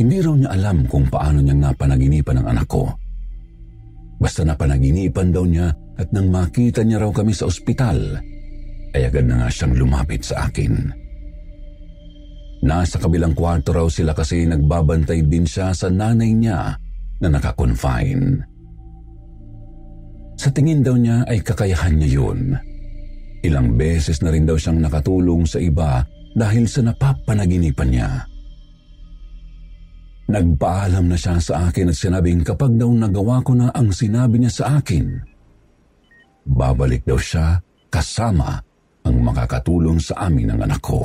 Hindi 0.00 0.22
raw 0.24 0.32
niya 0.32 0.50
alam 0.56 0.88
kung 0.88 1.10
paano 1.12 1.44
niyang 1.44 1.60
napanaginipan 1.60 2.40
ang 2.40 2.56
anak 2.56 2.68
ko. 2.70 2.88
Basta 4.16 4.46
napanaginipan 4.46 5.28
daw 5.28 5.44
niya 5.44 5.68
at 6.00 6.08
nang 6.16 6.32
makita 6.32 6.80
niya 6.80 7.04
raw 7.04 7.12
kami 7.12 7.36
sa 7.36 7.44
ospital, 7.44 8.16
ay 8.96 9.02
agad 9.04 9.28
na 9.28 9.44
nga 9.44 9.48
siyang 9.52 9.76
lumapit 9.76 10.24
sa 10.24 10.48
akin. 10.48 10.88
Nasa 12.64 12.96
kabilang 12.96 13.36
kwarto 13.36 13.76
raw 13.76 13.88
sila 13.88 14.16
kasi 14.16 14.48
nagbabantay 14.48 15.24
din 15.28 15.44
siya 15.44 15.76
sa 15.76 15.92
nanay 15.92 16.32
niya 16.32 16.76
na 17.20 17.28
nakakonfine. 17.28 18.44
Sa 20.40 20.48
tingin 20.48 20.80
daw 20.80 20.96
niya 20.96 21.28
ay 21.28 21.44
kakayahan 21.44 22.00
niya 22.00 22.10
yun. 22.20 22.56
Ilang 23.44 23.76
beses 23.76 24.24
na 24.24 24.32
rin 24.32 24.48
daw 24.48 24.56
siyang 24.56 24.80
nakatulong 24.80 25.44
sa 25.44 25.60
iba 25.60 26.04
dahil 26.32 26.64
sa 26.64 26.80
napapanaginipan 26.84 27.88
niya. 27.92 28.10
Nagpaalam 30.30 31.10
na 31.10 31.16
siya 31.16 31.36
sa 31.40 31.68
akin 31.68 31.92
at 31.92 31.96
sinabing 31.96 32.40
kapag 32.44 32.76
daw 32.76 32.88
nagawa 32.88 33.42
ko 33.44 33.52
na 33.56 33.68
ang 33.74 33.90
sinabi 33.90 34.40
niya 34.40 34.52
sa 34.52 34.64
akin, 34.80 35.29
babalik 36.46 37.04
daw 37.04 37.18
siya 37.18 37.60
kasama 37.90 38.60
ang 39.04 39.16
makakatulong 39.24 39.98
sa 39.98 40.28
amin 40.28 40.54
ng 40.54 40.60
anak 40.60 40.80
ko. 40.80 41.04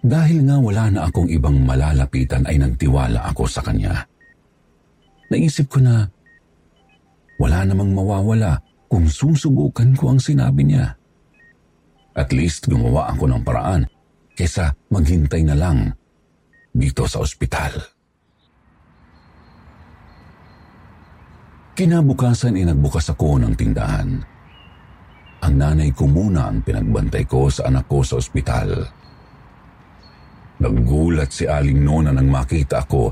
Dahil 0.00 0.48
nga 0.48 0.56
wala 0.56 0.84
na 0.88 1.00
akong 1.08 1.28
ibang 1.28 1.60
malalapitan 1.60 2.48
ay 2.48 2.56
nagtiwala 2.56 3.20
ako 3.28 3.44
sa 3.44 3.60
kanya. 3.60 4.08
Naisip 5.28 5.68
ko 5.68 5.78
na 5.84 6.08
wala 7.36 7.64
namang 7.68 7.92
mawawala 7.92 8.60
kung 8.88 9.06
susubukan 9.06 9.92
ko 9.94 10.16
ang 10.16 10.20
sinabi 10.20 10.66
niya. 10.66 10.96
At 12.16 12.32
least 12.32 12.66
gumawa 12.66 13.12
ako 13.12 13.28
ng 13.28 13.42
paraan 13.44 13.86
kesa 14.34 14.72
maghintay 14.88 15.44
na 15.44 15.54
lang 15.54 15.92
dito 16.72 17.04
sa 17.04 17.20
ospital. 17.20 17.99
Kinabukasan 21.74 22.58
ay 22.58 22.66
nagbukas 22.66 23.08
ako 23.14 23.40
ng 23.40 23.54
tindahan. 23.54 24.10
Ang 25.40 25.54
nanay 25.56 25.90
ko 25.96 26.04
muna 26.04 26.52
ang 26.52 26.60
pinagbantay 26.60 27.24
ko 27.24 27.48
sa 27.48 27.70
anak 27.72 27.88
ko 27.88 28.04
sa 28.04 28.20
ospital. 28.20 28.84
Naggulat 30.60 31.32
si 31.32 31.48
Aling 31.48 31.80
Nona 31.80 32.12
nang 32.12 32.28
makita 32.28 32.84
ako 32.84 33.04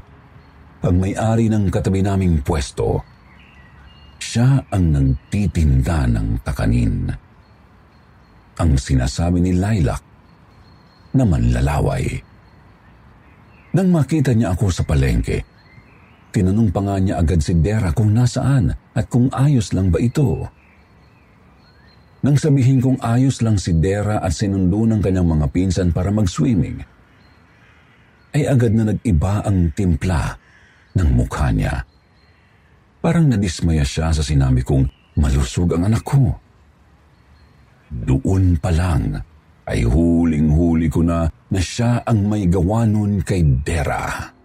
ang 0.84 0.96
may-ari 1.00 1.48
ng 1.48 1.72
katabi 1.72 2.04
naming 2.04 2.44
pwesto. 2.44 3.00
Siya 4.20 4.68
ang 4.68 4.84
nagtitinda 4.92 6.04
ng 6.12 6.44
takanin. 6.44 7.08
Ang 8.60 8.70
sinasabi 8.76 9.40
ni 9.40 9.56
Lilac 9.56 10.02
na 11.16 11.24
manlalaway. 11.24 12.04
Nang 13.72 13.88
makita 13.88 14.36
niya 14.36 14.52
ako 14.52 14.68
sa 14.68 14.84
palengke, 14.84 15.57
tinanong 16.38 16.70
pa 16.70 16.80
nga 16.86 16.96
niya 17.02 17.18
agad 17.18 17.42
si 17.42 17.58
Dera 17.58 17.90
kung 17.90 18.14
nasaan 18.14 18.70
at 18.94 19.10
kung 19.10 19.26
ayos 19.34 19.74
lang 19.74 19.90
ba 19.90 19.98
ito. 19.98 20.46
Nang 22.22 22.38
sabihin 22.38 22.78
kong 22.78 23.02
ayos 23.02 23.42
lang 23.42 23.58
si 23.58 23.74
Dera 23.74 24.22
at 24.22 24.30
sinundo 24.30 24.86
ng 24.86 25.02
kanyang 25.02 25.26
mga 25.26 25.46
pinsan 25.50 25.90
para 25.90 26.14
mag-swimming, 26.14 26.78
ay 28.38 28.46
agad 28.46 28.70
na 28.70 28.94
nag-iba 28.94 29.42
ang 29.42 29.74
timpla 29.74 30.38
ng 30.94 31.08
mukha 31.10 31.50
niya. 31.50 31.82
Parang 33.02 33.26
nadismaya 33.26 33.82
siya 33.82 34.14
sa 34.14 34.22
sinabi 34.22 34.62
kong 34.62 34.86
malusog 35.18 35.74
ang 35.74 35.90
anak 35.90 36.06
ko. 36.06 36.38
Doon 37.90 38.62
pa 38.62 38.70
lang 38.70 39.18
ay 39.66 39.82
huling-huli 39.82 40.86
ko 40.86 41.02
na 41.02 41.26
na 41.26 41.60
siya 41.60 42.06
ang 42.06 42.30
may 42.30 42.46
gawa 42.46 42.86
nun 42.86 43.26
kay 43.26 43.42
Dera. 43.64 44.37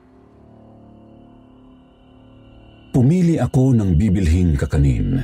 Pumili 2.94 3.42
ako 3.42 3.74
ng 3.74 3.98
bibilhing 3.98 4.54
kakanin. 4.54 5.18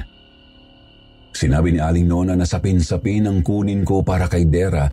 Sinabi 1.30 1.78
ni 1.78 1.80
Aling 1.80 2.10
Nona 2.10 2.34
na 2.34 2.42
sapin-sapin 2.42 3.30
ang 3.30 3.46
kunin 3.46 3.86
ko 3.86 4.02
para 4.02 4.26
kay 4.26 4.50
Dera 4.50 4.90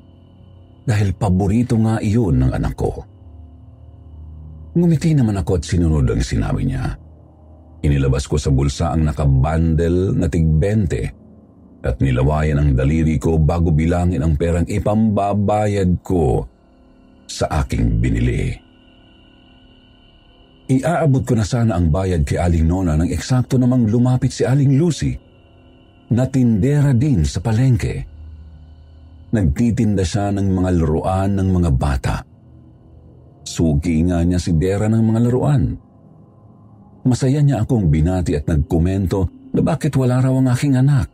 dahil 0.84 1.16
paborito 1.16 1.80
nga 1.80 1.96
iyon 2.04 2.36
ng 2.36 2.52
anak 2.52 2.76
ko. 2.76 2.92
Ngumiti 4.76 5.16
naman 5.16 5.40
ako 5.40 5.56
at 5.56 5.64
sinunod 5.64 6.04
ang 6.04 6.20
sinabi 6.20 6.68
niya. 6.68 6.92
Inilabas 7.80 8.28
ko 8.28 8.36
sa 8.36 8.52
bulsa 8.52 8.92
ang 8.92 9.08
nakabandel 9.08 10.12
na 10.12 10.28
tig-20 10.28 11.80
at 11.80 11.96
nilawayan 12.04 12.60
ang 12.60 12.70
daliri 12.76 13.16
ko 13.16 13.40
bago 13.40 13.72
bilangin 13.72 14.20
ang 14.20 14.36
perang 14.36 14.68
ipambabayad 14.68 16.04
ko 16.04 16.44
sa 17.24 17.64
aking 17.64 18.04
binili. 18.04 18.65
Iaabot 20.66 21.22
ko 21.22 21.38
na 21.38 21.46
sana 21.46 21.78
ang 21.78 21.94
bayad 21.94 22.26
kay 22.26 22.42
Aling 22.42 22.66
Nona 22.66 22.98
nang 22.98 23.06
eksakto 23.06 23.54
namang 23.54 23.86
lumapit 23.86 24.34
si 24.34 24.42
Aling 24.42 24.74
Lucy 24.74 25.14
na 26.10 26.26
tindera 26.26 26.90
din 26.90 27.22
sa 27.22 27.38
palengke. 27.38 28.02
Nagtitinda 29.30 30.02
siya 30.02 30.34
ng 30.34 30.48
mga 30.50 30.70
laruan 30.74 31.38
ng 31.38 31.48
mga 31.54 31.70
bata. 31.70 32.16
Sugi 33.46 34.02
nga 34.10 34.26
niya 34.26 34.42
si 34.42 34.58
Dera 34.58 34.90
ng 34.90 35.02
mga 35.06 35.20
laruan. 35.30 35.62
Masaya 37.06 37.38
niya 37.46 37.62
akong 37.62 37.86
binati 37.86 38.34
at 38.34 38.50
nagkomento 38.50 39.50
na 39.54 39.62
bakit 39.62 39.94
wala 39.94 40.18
raw 40.18 40.34
ang 40.34 40.50
aking 40.50 40.74
anak. 40.74 41.06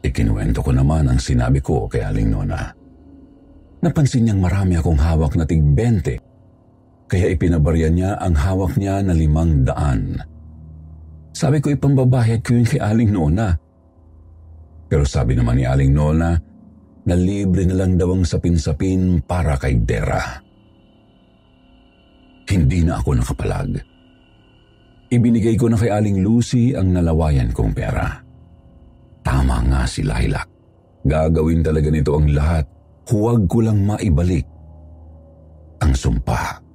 Ikinuwento 0.00 0.64
ko 0.64 0.72
naman 0.72 1.04
ang 1.04 1.20
sinabi 1.20 1.60
ko 1.60 1.84
kay 1.84 2.00
Aling 2.00 2.32
Nona. 2.32 2.64
Napansin 3.84 4.24
niyang 4.24 4.40
marami 4.40 4.80
akong 4.80 4.96
hawak 4.96 5.36
na 5.36 5.44
tig 5.44 5.60
20 5.60 6.29
kaya 7.10 7.34
ipinabarya 7.34 7.90
niya 7.90 8.14
ang 8.22 8.38
hawak 8.38 8.78
niya 8.78 9.02
na 9.02 9.10
limang 9.10 9.66
daan. 9.66 10.14
Sabi 11.34 11.58
ko 11.58 11.74
ipambabayad 11.74 12.38
ko 12.46 12.54
yun 12.54 12.62
kay 12.62 12.78
Aling 12.78 13.10
Nona. 13.10 13.50
Pero 14.86 15.02
sabi 15.02 15.34
naman 15.34 15.58
ni 15.58 15.66
Aling 15.66 15.90
Nona 15.90 16.38
na 17.02 17.14
libre 17.18 17.66
na 17.66 17.82
lang 17.82 17.98
daw 17.98 18.14
ang 18.14 18.22
sapin-sapin 18.22 19.26
para 19.26 19.58
kay 19.58 19.82
Dera. 19.82 20.22
Hindi 22.46 22.86
na 22.86 23.02
ako 23.02 23.10
nakapalag. 23.18 23.74
Ibinigay 25.10 25.58
ko 25.58 25.66
na 25.66 25.78
kay 25.78 25.90
Aling 25.90 26.22
Lucy 26.22 26.78
ang 26.78 26.94
nalawayan 26.94 27.50
kong 27.50 27.74
pera. 27.74 28.06
Tama 29.26 29.66
nga 29.66 29.82
si 29.86 30.06
Lilac. 30.06 30.46
Gagawin 31.02 31.66
talaga 31.66 31.90
nito 31.90 32.14
ang 32.14 32.30
lahat. 32.30 32.62
Huwag 33.10 33.50
ko 33.50 33.66
lang 33.66 33.82
maibalik 33.82 34.46
ang 35.82 35.90
sumpa. 35.90 36.69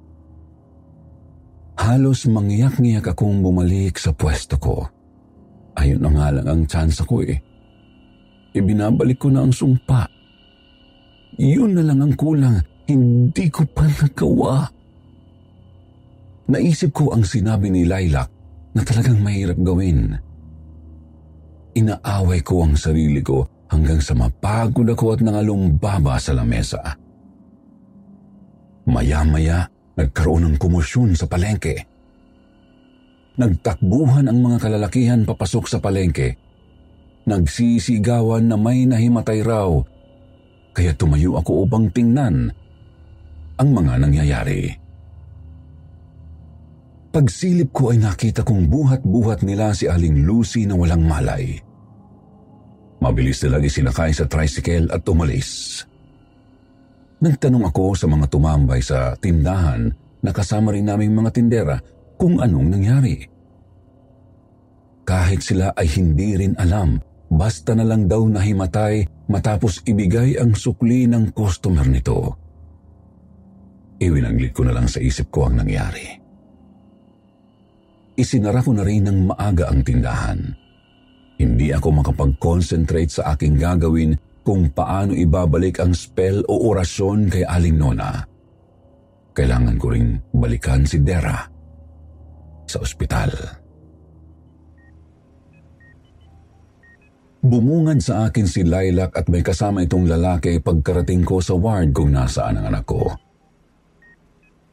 Halos 1.76 2.24
mangyak-ngyak 2.24 3.12
akong 3.12 3.44
bumalik 3.44 4.00
sa 4.00 4.10
pwesto 4.16 4.56
ko. 4.56 4.76
Ayun 5.76 6.00
na 6.00 6.10
nga 6.10 6.28
lang 6.32 6.46
ang 6.48 6.62
chance 6.64 7.04
ko 7.04 7.20
eh. 7.20 7.36
Ibinabalik 8.56 9.20
ko 9.20 9.28
na 9.28 9.44
ang 9.44 9.52
sumpa. 9.52 10.08
Yun 11.36 11.76
na 11.76 11.84
lang 11.84 12.00
ang 12.00 12.16
kulang. 12.16 12.56
Hindi 12.88 13.52
ko 13.52 13.68
pa 13.68 13.84
nagawa. 13.84 14.64
Naisip 16.48 16.96
ko 16.96 17.12
ang 17.12 17.28
sinabi 17.28 17.68
ni 17.68 17.84
Lilac 17.84 18.30
na 18.72 18.80
talagang 18.80 19.20
mahirap 19.20 19.60
gawin. 19.60 20.16
Inaaway 21.76 22.40
ko 22.40 22.64
ang 22.64 22.72
sarili 22.80 23.20
ko 23.20 23.44
hanggang 23.68 24.00
sa 24.00 24.16
mapagod 24.16 24.88
ako 24.88 25.12
at 25.12 25.20
nangalumbaba 25.20 26.16
sa 26.16 26.32
lamesa. 26.32 26.80
Maya-maya, 28.86 29.68
Nagkaroon 29.96 30.44
ng 30.44 30.56
komosyon 30.60 31.16
sa 31.16 31.24
palengke. 31.24 31.88
Nagtakbuhan 33.36 34.28
ang 34.28 34.38
mga 34.40 34.68
kalalakihan 34.68 35.24
papasok 35.24 35.64
sa 35.68 35.78
palengke. 35.80 36.36
Nagsisigawan 37.26 38.48
na 38.48 38.56
may 38.60 38.84
nahimatay 38.84 39.40
raw, 39.42 39.72
kaya 40.76 40.92
tumayo 40.94 41.40
ako 41.40 41.64
upang 41.66 41.88
tingnan 41.90 42.52
ang 43.56 43.68
mga 43.72 43.92
nangyayari. 43.98 44.68
Pagsilip 47.16 47.72
ko 47.72 47.96
ay 47.96 47.98
nakita 47.98 48.44
kong 48.44 48.68
buhat-buhat 48.68 49.40
nila 49.40 49.72
si 49.72 49.88
Aling 49.88 50.28
Lucy 50.28 50.68
na 50.68 50.76
walang 50.76 51.08
malay. 51.08 51.56
Mabilis 53.00 53.40
nilang 53.40 53.64
isinakay 53.64 54.12
sa 54.12 54.28
tricycle 54.28 54.92
at 54.92 55.00
umalis. 55.08 55.80
Nagtanong 57.16 57.64
ako 57.72 57.96
sa 57.96 58.04
mga 58.04 58.28
tumambay 58.28 58.84
sa 58.84 59.16
tindahan 59.16 59.88
na 60.20 60.30
kasama 60.36 60.76
rin 60.76 60.84
naming 60.84 61.16
mga 61.16 61.30
tindera 61.32 61.76
kung 62.20 62.44
anong 62.44 62.68
nangyari. 62.76 63.16
Kahit 65.06 65.40
sila 65.40 65.72
ay 65.72 65.88
hindi 65.96 66.36
rin 66.36 66.58
alam, 66.60 67.00
basta 67.32 67.72
na 67.72 67.86
lang 67.86 68.04
daw 68.10 68.20
nahimatay 68.26 69.28
matapos 69.32 69.86
ibigay 69.88 70.36
ang 70.36 70.52
sukli 70.52 71.08
ng 71.08 71.32
customer 71.32 71.86
nito. 71.88 72.36
Iwinaglit 73.96 74.52
ko 74.52 74.68
na 74.68 74.76
lang 74.76 74.90
sa 74.90 75.00
isip 75.00 75.32
ko 75.32 75.48
ang 75.48 75.62
nangyari. 75.62 76.04
Isinara 78.16 78.60
ko 78.60 78.76
na 78.76 78.84
rin 78.84 79.08
ng 79.08 79.32
maaga 79.32 79.72
ang 79.72 79.80
tindahan. 79.80 80.40
Hindi 81.36 81.72
ako 81.72 82.00
makapag-concentrate 82.00 83.12
sa 83.12 83.36
aking 83.36 83.56
gagawin 83.56 84.16
kung 84.46 84.70
paano 84.70 85.10
ibabalik 85.10 85.82
ang 85.82 85.90
spell 85.90 86.46
o 86.46 86.70
orasyon 86.70 87.26
kay 87.26 87.42
Aling 87.42 87.74
Nona. 87.74 88.22
Kailangan 89.34 89.74
ko 89.74 89.90
ring 89.90 90.14
balikan 90.30 90.86
si 90.86 91.02
Dera 91.02 91.34
sa 92.70 92.78
ospital. 92.78 93.34
Bumungad 97.42 97.98
sa 97.98 98.30
akin 98.30 98.46
si 98.46 98.62
Lilac 98.62 99.18
at 99.18 99.26
may 99.26 99.42
kasama 99.42 99.82
itong 99.82 100.06
lalaki 100.06 100.62
pagkarating 100.62 101.26
ko 101.26 101.42
sa 101.42 101.58
ward 101.58 101.90
kung 101.90 102.14
nasaan 102.14 102.62
ang 102.62 102.70
anak 102.70 102.86
ko. 102.86 103.02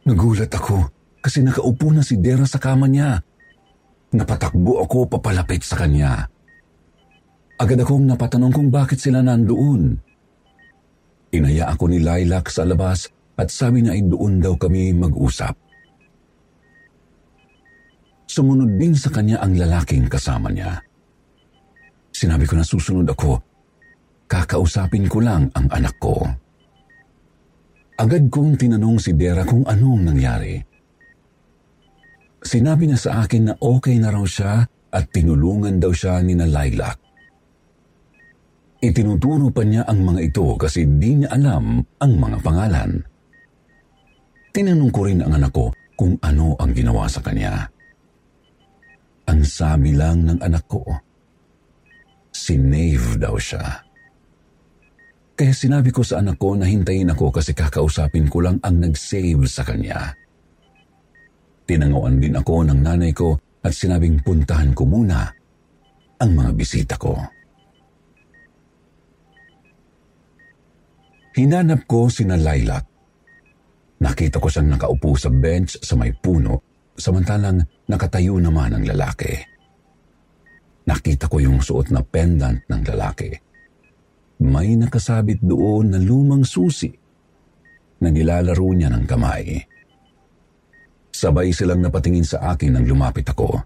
Nagulat 0.06 0.54
ako 0.54 0.86
kasi 1.18 1.42
nakaupo 1.42 1.90
na 1.90 2.06
si 2.06 2.22
Dera 2.22 2.46
sa 2.46 2.62
kama 2.62 2.86
niya. 2.86 3.18
Napatakbo 4.14 4.86
ako 4.86 5.10
papalapit 5.18 5.66
sa 5.66 5.82
kanya. 5.82 6.33
Agad 7.62 7.80
akong 7.86 8.10
napatanong 8.10 8.54
kung 8.54 8.70
bakit 8.74 8.98
sila 8.98 9.22
nandoon. 9.22 9.94
Inaya 11.34 11.70
ako 11.74 11.90
ni 11.90 12.02
Lilac 12.02 12.50
sa 12.50 12.66
labas 12.66 13.10
at 13.38 13.50
sabi 13.50 13.86
niya 13.86 13.98
ay 13.98 14.06
doon 14.06 14.42
daw 14.42 14.54
kami 14.58 14.94
mag-usap. 14.94 15.54
Sumunod 18.30 18.82
din 18.82 18.98
sa 18.98 19.14
kanya 19.14 19.42
ang 19.46 19.54
lalaking 19.54 20.10
kasama 20.10 20.50
niya. 20.50 20.82
Sinabi 22.10 22.50
ko 22.50 22.58
na 22.58 22.66
susunod 22.66 23.06
ako. 23.06 23.38
Kakausapin 24.26 25.06
ko 25.06 25.22
lang 25.22 25.54
ang 25.54 25.70
anak 25.70 25.94
ko. 26.02 26.26
Agad 27.94 28.34
kong 28.34 28.58
tinanong 28.58 28.98
si 28.98 29.14
Dera 29.14 29.46
kung 29.46 29.62
anong 29.70 30.02
nangyari. 30.10 30.58
Sinabi 32.42 32.90
niya 32.90 32.98
sa 32.98 33.12
akin 33.22 33.44
na 33.46 33.54
okay 33.62 34.02
na 34.02 34.10
raw 34.10 34.26
siya 34.26 34.66
at 34.66 35.04
tinulungan 35.14 35.78
daw 35.78 35.94
siya 35.94 36.18
ni 36.26 36.34
na 36.34 36.50
Lilac. 36.50 37.03
Itinuturo 38.84 39.48
pa 39.48 39.64
niya 39.64 39.88
ang 39.88 40.04
mga 40.04 40.20
ito 40.28 40.60
kasi 40.60 40.84
di 41.00 41.24
niya 41.24 41.32
alam 41.32 41.80
ang 42.04 42.14
mga 42.20 42.38
pangalan. 42.44 42.92
Tinanong 44.52 44.92
ko 44.92 45.08
rin 45.08 45.24
ang 45.24 45.40
anak 45.40 45.56
ko 45.56 45.72
kung 45.96 46.20
ano 46.20 46.60
ang 46.60 46.76
ginawa 46.76 47.08
sa 47.08 47.24
kanya. 47.24 47.64
Ang 49.32 49.40
sabi 49.48 49.96
lang 49.96 50.28
ng 50.28 50.44
anak 50.44 50.68
ko, 50.68 50.84
sinave 52.36 53.16
daw 53.16 53.40
siya. 53.40 53.64
Kaya 55.34 55.56
sinabi 55.56 55.90
ko 55.90 56.04
sa 56.04 56.20
anak 56.20 56.36
ko 56.36 56.60
na 56.60 56.68
hintayin 56.68 57.10
ako 57.10 57.32
kasi 57.32 57.56
kakausapin 57.56 58.28
ko 58.28 58.44
lang 58.44 58.60
ang 58.68 58.84
nag-save 58.84 59.48
sa 59.48 59.64
kanya. 59.64 60.12
Tinanguan 61.64 62.20
din 62.20 62.36
ako 62.36 62.68
ng 62.68 62.84
nanay 62.84 63.16
ko 63.16 63.40
at 63.64 63.72
sinabing 63.72 64.20
puntahan 64.20 64.76
ko 64.76 64.84
muna 64.84 65.32
ang 66.20 66.32
mga 66.36 66.52
bisita 66.52 67.00
ko. 67.00 67.16
Hinanap 71.34 71.90
ko 71.90 72.14
si 72.14 72.30
na 72.30 72.38
Lilac. 72.38 72.86
Nakita 74.06 74.38
ko 74.38 74.52
siyang 74.52 74.78
nakaupo 74.78 75.18
sa 75.18 75.34
bench 75.34 75.82
sa 75.82 75.98
may 75.98 76.14
puno, 76.14 76.62
samantalang 76.94 77.58
nakatayo 77.90 78.38
naman 78.38 78.78
ang 78.78 78.86
lalaki. 78.86 79.34
Nakita 80.86 81.26
ko 81.26 81.42
yung 81.42 81.58
suot 81.64 81.90
na 81.90 82.06
pendant 82.06 82.62
ng 82.70 82.82
lalaki. 82.86 83.34
May 84.46 84.78
nakasabit 84.78 85.42
doon 85.42 85.96
na 85.96 86.00
lumang 86.04 86.46
susi 86.46 86.92
na 88.04 88.12
nilalaro 88.12 88.70
niya 88.76 88.92
ng 88.94 89.06
kamay. 89.08 89.58
Sabay 91.10 91.50
silang 91.56 91.82
napatingin 91.82 92.28
sa 92.28 92.54
akin 92.54 92.78
nang 92.78 92.86
lumapit 92.86 93.26
ako. 93.26 93.58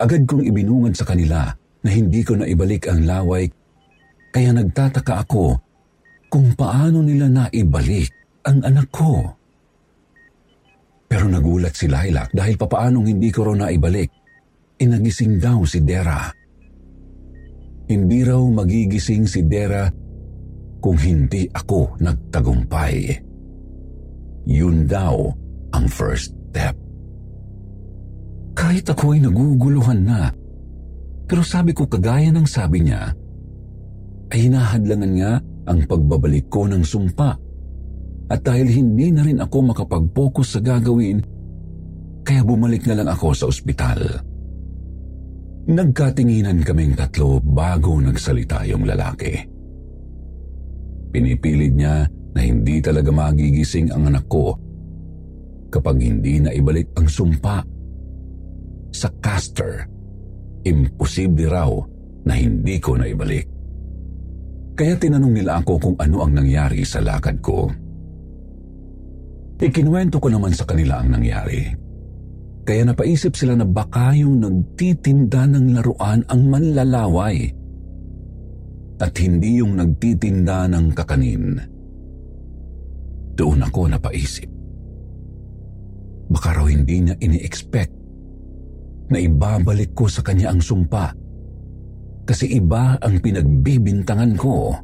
Agad 0.00 0.24
kong 0.26 0.42
ibinungad 0.42 0.96
sa 0.96 1.06
kanila 1.06 1.52
na 1.84 1.90
hindi 1.92 2.24
ko 2.26 2.34
na 2.34 2.48
ibalik 2.48 2.90
ang 2.90 3.06
laway 3.06 3.46
kaya 4.32 4.50
nagtataka 4.56 5.28
ako 5.28 5.67
kung 6.28 6.52
paano 6.54 7.00
nila 7.00 7.28
naibalik 7.28 8.12
ang 8.44 8.60
anak 8.64 8.88
ko. 8.92 9.36
Pero 11.08 11.24
nagulat 11.24 11.72
si 11.72 11.88
Lilac 11.88 12.32
dahil 12.36 12.60
papaanong 12.60 13.08
hindi 13.08 13.32
ko 13.32 13.48
raw 13.48 13.56
naibalik. 13.56 14.12
Inagising 14.78 15.40
daw 15.42 15.64
si 15.64 15.82
Dera. 15.82 16.30
Hindi 17.88 18.20
raw 18.22 18.38
magigising 18.44 19.24
si 19.24 19.42
Dera 19.48 19.88
kung 20.78 20.94
hindi 21.00 21.48
ako 21.50 21.98
nagtagumpay. 21.98 22.96
Yun 24.46 24.86
daw 24.86 25.32
ang 25.74 25.86
first 25.90 26.36
step. 26.52 26.76
Kahit 28.54 28.86
ako 28.86 29.16
ay 29.16 29.24
naguguluhan 29.24 30.00
na, 30.04 30.30
pero 31.28 31.42
sabi 31.42 31.74
ko 31.74 31.84
kagaya 31.84 32.32
ng 32.32 32.46
sabi 32.48 32.86
niya, 32.86 33.12
ay 34.28 34.48
hinahadlangan 34.48 35.12
nga 35.18 35.32
ang 35.68 35.84
pagbabalik 35.84 36.48
ko 36.48 36.64
ng 36.64 36.80
sumpa. 36.80 37.30
At 38.28 38.40
dahil 38.44 38.68
hindi 38.68 39.12
na 39.12 39.24
rin 39.24 39.40
ako 39.40 39.72
makapag-focus 39.72 40.58
sa 40.58 40.60
gagawin, 40.60 41.20
kaya 42.24 42.44
bumalik 42.44 42.84
na 42.84 43.00
lang 43.00 43.08
ako 43.08 43.32
sa 43.32 43.48
ospital. 43.48 44.00
Nagkatinginan 45.68 46.64
kaming 46.64 46.96
tatlo 46.96 47.40
bago 47.44 48.00
nagsalita 48.00 48.64
yung 48.68 48.88
lalaki. 48.88 49.36
Pinipilit 51.08 51.72
niya 51.72 52.04
na 52.08 52.40
hindi 52.40 52.80
talaga 52.84 53.08
magigising 53.12 53.92
ang 53.92 54.12
anak 54.12 54.28
ko 54.28 54.52
kapag 55.72 56.00
hindi 56.04 56.40
na 56.40 56.52
ibalik 56.52 56.92
ang 56.96 57.08
sumpa. 57.08 57.64
Sa 58.92 59.08
caster, 59.20 59.84
imposible 60.64 61.48
raw 61.48 61.68
na 62.24 62.32
hindi 62.36 62.76
ko 62.80 62.96
na 62.96 63.08
ibalik. 63.08 63.57
Kaya 64.78 64.94
tinanong 64.94 65.34
nila 65.34 65.58
ako 65.58 65.72
kung 65.82 65.96
ano 65.98 66.22
ang 66.22 66.38
nangyari 66.38 66.86
sa 66.86 67.02
lakad 67.02 67.42
ko. 67.42 67.66
Ikinuwento 69.58 70.22
ko 70.22 70.30
naman 70.30 70.54
sa 70.54 70.62
kanila 70.62 71.02
ang 71.02 71.18
nangyari. 71.18 71.66
Kaya 72.62 72.86
napaisip 72.86 73.34
sila 73.34 73.58
na 73.58 73.66
baka 73.66 74.14
yung 74.14 74.38
nagtitinda 74.38 75.50
ng 75.50 75.74
laruan 75.74 76.22
ang 76.30 76.46
manlalaway 76.46 77.50
at 79.02 79.14
hindi 79.18 79.58
yung 79.58 79.82
nagtitinda 79.82 80.70
ng 80.70 80.94
kakanin. 80.94 81.58
Doon 83.34 83.66
ako 83.66 83.90
napaisip. 83.90 84.46
Baka 86.30 86.54
raw 86.54 86.70
hindi 86.70 87.02
niya 87.02 87.18
ini-expect 87.18 87.94
na 89.10 89.18
ibabalik 89.18 89.90
ko 89.98 90.06
sa 90.06 90.22
kanya 90.22 90.54
ang 90.54 90.62
sumpa 90.62 91.10
kasi 92.28 92.60
iba 92.60 93.00
ang 93.00 93.16
pinagbibintangan 93.24 94.36
ko. 94.36 94.76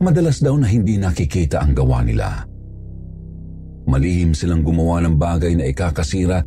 Madalas 0.00 0.40
daw 0.40 0.56
na 0.56 0.64
hindi 0.64 0.96
nakikita 0.96 1.60
ang 1.60 1.76
gawa 1.76 2.00
nila 2.00 2.48
Malihim 3.82 4.30
silang 4.30 4.62
gumawa 4.62 5.02
ng 5.02 5.18
bagay 5.18 5.58
na 5.58 5.66
ikakasira 5.66 6.38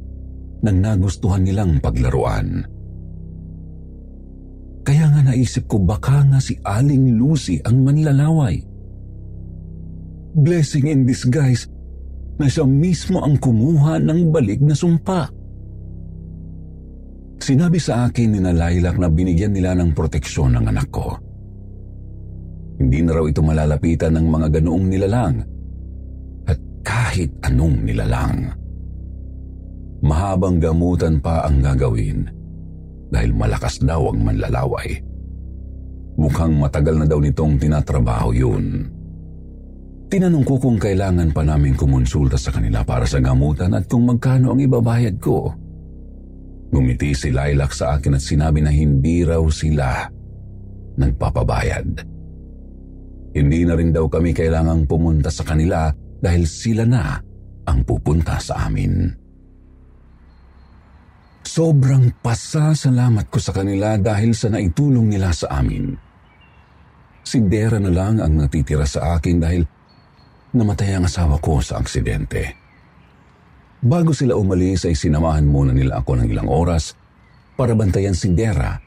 ng 0.64 0.78
nagustuhan 0.80 1.44
nilang 1.44 1.84
paglaruan. 1.84 2.64
Kaya 4.86 5.06
nga 5.12 5.22
naisip 5.34 5.68
ko 5.68 5.82
baka 5.82 6.24
nga 6.30 6.40
si 6.40 6.56
Aling 6.64 7.18
Lucy 7.20 7.60
ang 7.66 7.84
manlalaway. 7.84 8.62
Blessing 10.36 10.88
in 10.88 11.04
disguise 11.04 11.68
na 12.38 12.48
siya 12.48 12.68
mismo 12.68 13.24
ang 13.24 13.40
kumuha 13.40 14.00
ng 14.00 14.32
balik 14.32 14.62
na 14.62 14.76
sumpa. 14.78 15.28
Sinabi 17.46 17.78
sa 17.78 18.10
akin 18.10 18.34
ni 18.34 18.40
na 18.42 18.50
Lilac 18.50 18.98
na 18.98 19.06
binigyan 19.06 19.54
nila 19.54 19.78
ng 19.78 19.94
proteksyon 19.94 20.58
ng 20.58 20.66
anak 20.66 20.90
ko. 20.90 21.14
Hindi 22.82 23.06
na 23.06 23.14
raw 23.14 23.26
ito 23.30 23.46
malalapitan 23.46 24.18
ng 24.18 24.26
mga 24.26 24.48
ganoong 24.58 24.86
nilalang 24.90 25.36
kahit 26.86 27.34
anong 27.42 27.82
nilalang. 27.82 28.54
Mahabang 30.06 30.62
gamutan 30.62 31.18
pa 31.18 31.50
ang 31.50 31.66
gagawin 31.66 32.30
dahil 33.10 33.34
malakas 33.34 33.82
daw 33.82 34.14
ang 34.14 34.22
manlalaway. 34.22 35.02
Mukhang 36.16 36.54
matagal 36.62 36.96
na 37.02 37.10
daw 37.10 37.18
nitong 37.18 37.58
tinatrabaho 37.58 38.30
yun. 38.32 38.66
Tinanong 40.06 40.46
ko 40.46 40.62
kung 40.62 40.78
kailangan 40.78 41.34
pa 41.34 41.42
namin 41.42 41.74
kumonsulta 41.74 42.38
sa 42.38 42.54
kanila 42.54 42.86
para 42.86 43.10
sa 43.10 43.18
gamutan 43.18 43.74
at 43.74 43.90
kung 43.90 44.06
magkano 44.06 44.54
ang 44.54 44.62
ibabayad 44.62 45.18
ko. 45.18 45.65
Gumiti 46.76 47.16
si 47.16 47.32
Lilac 47.32 47.72
sa 47.72 47.96
akin 47.96 48.20
at 48.20 48.24
sinabi 48.24 48.60
na 48.60 48.68
hindi 48.68 49.24
raw 49.24 49.40
sila 49.48 50.12
nagpapabayad. 51.00 52.04
Hindi 53.32 53.64
na 53.64 53.80
rin 53.80 53.96
daw 53.96 54.12
kami 54.12 54.36
kailangang 54.36 54.84
pumunta 54.84 55.32
sa 55.32 55.48
kanila 55.48 55.88
dahil 56.20 56.44
sila 56.44 56.84
na 56.84 57.16
ang 57.64 57.80
pupunta 57.88 58.36
sa 58.44 58.68
amin. 58.68 59.08
Sobrang 61.48 62.12
pasasalamat 62.20 63.32
ko 63.32 63.40
sa 63.40 63.56
kanila 63.56 63.96
dahil 63.96 64.36
sa 64.36 64.52
naitulong 64.52 65.16
nila 65.16 65.32
sa 65.32 65.64
amin. 65.64 65.96
Si 67.24 67.40
Dera 67.48 67.80
na 67.80 67.88
lang 67.88 68.20
ang 68.20 68.36
natitira 68.36 68.84
sa 68.84 69.16
akin 69.16 69.38
dahil 69.40 69.64
namatay 70.52 71.00
ang 71.00 71.08
asawa 71.08 71.40
ko 71.40 71.64
sa 71.64 71.80
aksidente. 71.80 72.65
Bago 73.86 74.18
sila 74.18 74.34
umalis 74.34 74.90
ay 74.90 74.98
sinamahan 74.98 75.46
muna 75.46 75.70
nila 75.70 76.02
ako 76.02 76.18
ng 76.18 76.28
ilang 76.34 76.50
oras 76.50 76.98
para 77.54 77.78
bantayan 77.78 78.18
si 78.18 78.34
Dera 78.34 78.82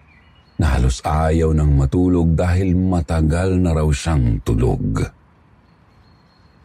na 0.59 0.75
halos 0.75 0.99
ayaw 1.07 1.55
ng 1.55 1.71
matulog 1.79 2.35
dahil 2.35 2.75
matagal 2.75 3.63
na 3.63 3.79
raw 3.79 3.87
siyang 3.87 4.43
tulog. 4.43 5.07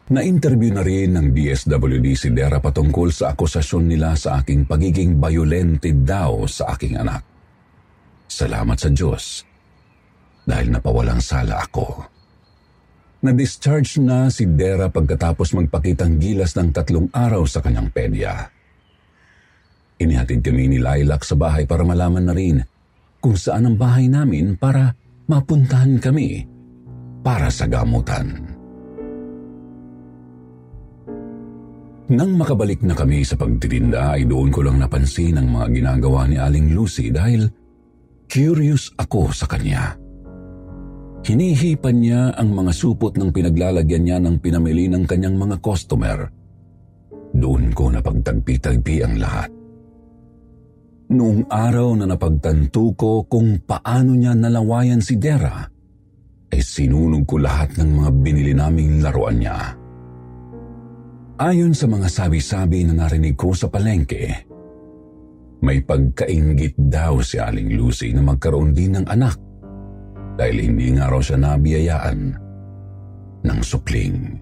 Na-interview 0.09 0.73
na 0.73 0.81
rin 0.81 1.13
ng 1.13 1.29
DSWD 1.29 2.07
si 2.17 2.33
Dera 2.33 2.57
patungkol 2.57 3.13
sa 3.13 3.37
akusasyon 3.37 3.85
nila 3.85 4.17
sa 4.17 4.41
aking 4.41 4.65
pagiging 4.65 5.21
violente 5.21 5.93
daw 5.93 6.49
sa 6.49 6.73
aking 6.73 6.97
anak. 6.97 7.21
Salamat 8.25 8.81
sa 8.81 8.89
Diyos 8.89 9.45
dahil 10.41 10.73
napawalang 10.73 11.21
sala 11.21 11.61
ako. 11.61 12.12
Na-discharge 13.23 14.03
na 14.03 14.27
si 14.27 14.43
Dera 14.43 14.91
pagkatapos 14.91 15.55
magpakitang 15.55 16.19
gilas 16.19 16.59
ng 16.59 16.75
tatlong 16.75 17.07
araw 17.15 17.47
sa 17.47 17.63
kanyang 17.63 17.87
pedya. 17.87 18.51
Inihatid 19.95 20.43
kami 20.43 20.75
ni 20.75 20.77
Lilac 20.83 21.23
sa 21.23 21.39
bahay 21.39 21.63
para 21.63 21.87
malaman 21.87 22.27
na 22.27 22.35
rin 22.35 22.59
kung 23.23 23.39
saan 23.39 23.71
ang 23.71 23.79
bahay 23.79 24.11
namin 24.11 24.59
para 24.59 24.91
mapuntahan 25.31 26.03
kami 26.03 26.43
para 27.23 27.47
sa 27.47 27.63
gamutan. 27.71 28.43
Nang 32.11 32.35
makabalik 32.35 32.83
na 32.83 32.91
kami 32.91 33.23
sa 33.23 33.39
pagtitinda 33.39 34.19
ay 34.19 34.27
doon 34.27 34.51
ko 34.51 34.67
lang 34.67 34.83
napansin 34.83 35.39
ang 35.39 35.47
mga 35.47 35.71
ginagawa 35.71 36.27
ni 36.27 36.35
Aling 36.35 36.75
Lucy 36.75 37.07
dahil 37.07 37.47
curious 38.27 38.91
ako 38.99 39.31
sa 39.31 39.47
kanya. 39.47 40.02
Hinihipan 41.23 42.03
niya 42.03 42.35
ang 42.35 42.51
mga 42.51 42.75
supot 42.75 43.15
ng 43.15 43.31
pinaglalagyan 43.31 44.03
niya 44.03 44.17
ng 44.19 44.43
pinamili 44.43 44.91
ng 44.91 45.07
kanyang 45.07 45.39
mga 45.39 45.55
customer. 45.63 46.27
Doon 47.31 47.71
ko 47.71 47.87
napagtagpi-tagpi 47.95 49.07
ang 49.07 49.15
lahat. 49.15 49.49
Noong 51.15 51.47
araw 51.47 51.95
na 51.95 52.11
napagtanto 52.11 52.91
ko 52.99 53.23
kung 53.23 53.63
paano 53.63 54.19
niya 54.19 54.35
nalawayan 54.35 54.99
si 54.99 55.15
Dera, 55.15 55.63
ay 56.51 56.59
sinunog 56.59 57.23
ko 57.23 57.39
lahat 57.39 57.79
ng 57.79 57.89
mga 58.03 58.09
binili 58.19 58.51
naming 58.51 58.99
laruan 58.99 59.39
niya. 59.39 59.57
Ayon 61.39 61.71
sa 61.71 61.87
mga 61.87 62.07
sabi-sabi 62.11 62.83
na 62.83 62.99
narinig 62.99 63.39
ko 63.39 63.55
sa 63.55 63.71
palengke, 63.71 64.43
may 65.63 65.79
pagkaingit 65.79 66.75
daw 66.75 67.23
si 67.23 67.39
Aling 67.39 67.79
Lucy 67.79 68.11
na 68.11 68.19
magkaroon 68.19 68.75
din 68.75 68.99
ng 68.99 69.07
anak 69.07 69.39
dahil 70.37 70.57
hindi 70.71 70.95
nga 70.97 71.09
raw 71.09 71.21
siya 71.21 71.37
nabiyayaan 71.39 72.19
ng 73.43 73.59
supling. 73.61 74.39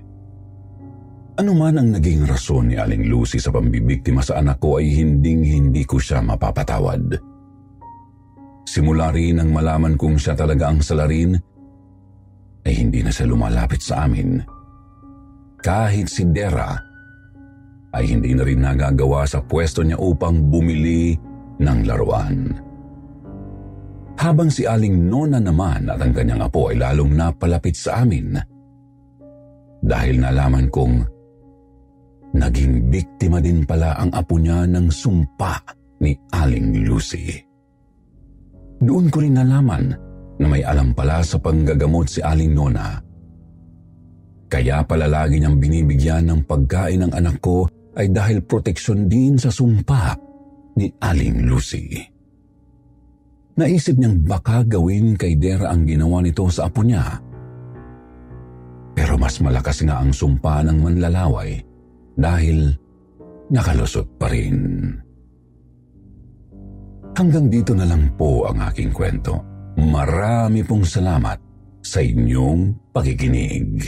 Ano 1.39 1.57
man 1.57 1.79
ang 1.79 1.89
naging 1.95 2.27
rason 2.27 2.69
ni 2.69 2.75
Aling 2.77 3.09
Lucy 3.09 3.41
sa 3.41 3.49
pambibiktima 3.49 4.21
sa 4.21 4.37
anak 4.37 4.61
ko 4.61 4.77
ay 4.77 4.93
hinding-hindi 4.93 5.87
ko 5.87 5.97
siya 5.97 6.21
mapapatawad. 6.21 7.17
Simula 8.67 9.09
rin 9.09 9.41
nang 9.41 9.49
malaman 9.49 9.97
kong 9.97 10.21
siya 10.21 10.37
talaga 10.37 10.69
ang 10.69 10.85
salarin, 10.85 11.33
ay 12.61 12.73
hindi 12.77 13.01
na 13.01 13.09
siya 13.09 13.25
lumalapit 13.25 13.81
sa 13.81 14.05
amin 14.05 14.61
kahit 15.61 16.09
si 16.09 16.25
Dera 16.25 16.73
ay 17.93 18.09
hindi 18.09 18.33
na 18.33 18.43
rin 18.43 18.65
nagagawa 18.65 19.29
sa 19.29 19.45
pwesto 19.45 19.85
niya 19.85 19.99
upang 20.01 20.49
bumili 20.49 21.13
ng 21.61 21.79
laruan. 21.85 22.49
Habang 24.21 24.53
si 24.53 24.69
Aling 24.69 25.09
Nona 25.09 25.41
naman 25.41 25.89
at 25.89 25.97
ang 25.97 26.13
kanyang 26.13 26.45
apo 26.45 26.69
ay 26.69 26.77
lalong 26.77 27.17
napalapit 27.17 27.73
sa 27.73 28.05
amin 28.05 28.37
dahil 29.81 30.21
nalaman 30.21 30.69
kong 30.69 31.01
naging 32.37 32.85
biktima 32.85 33.41
din 33.41 33.65
pala 33.65 33.97
ang 33.97 34.13
apo 34.13 34.37
niya 34.37 34.69
ng 34.69 34.93
sumpa 34.93 35.57
ni 36.05 36.13
Aling 36.37 36.85
Lucy. 36.85 37.33
Doon 38.77 39.09
ko 39.09 39.25
rin 39.25 39.41
nalaman 39.41 39.89
na 40.37 40.45
may 40.45 40.61
alam 40.61 40.93
pala 40.93 41.25
sa 41.25 41.41
panggagamot 41.41 42.05
si 42.05 42.21
Aling 42.21 42.53
Nona 42.53 43.01
kaya 44.51 44.83
pala 44.83 45.07
lagi 45.07 45.39
niyang 45.39 45.57
binibigyan 45.57 46.27
ng 46.27 46.43
pagkain 46.43 47.07
ng 47.07 47.11
anak 47.15 47.39
ko 47.39 47.65
ay 47.97 48.11
dahil 48.11 48.43
proteksyon 48.43 49.07
din 49.07 49.39
sa 49.39 49.47
sumpa 49.47 50.13
ni 50.75 50.91
Aling 50.99 51.47
Lucy. 51.47 52.10
Naisip 53.59 53.99
niyang 53.99 54.23
baka 54.23 54.63
gawin 54.63 55.19
kay 55.19 55.35
Dera 55.35 55.71
ang 55.71 55.83
ginawa 55.83 56.23
nito 56.23 56.47
sa 56.47 56.71
apo 56.71 56.81
niya. 56.85 57.19
Pero 58.95 59.15
mas 59.19 59.39
malakas 59.43 59.83
nga 59.83 59.99
ang 59.99 60.11
sumpa 60.11 60.63
ng 60.67 60.77
manlalaway 60.79 61.59
dahil 62.15 62.71
nakalusot 63.51 64.07
pa 64.15 64.31
rin. 64.31 64.87
Hanggang 67.11 67.51
dito 67.51 67.75
na 67.75 67.83
lang 67.83 68.07
po 68.15 68.47
ang 68.47 68.63
aking 68.71 68.95
kwento. 68.95 69.35
Marami 69.75 70.63
pong 70.63 70.87
salamat 70.87 71.39
sa 71.83 71.99
inyong 71.99 72.91
pakikinig. 72.95 73.87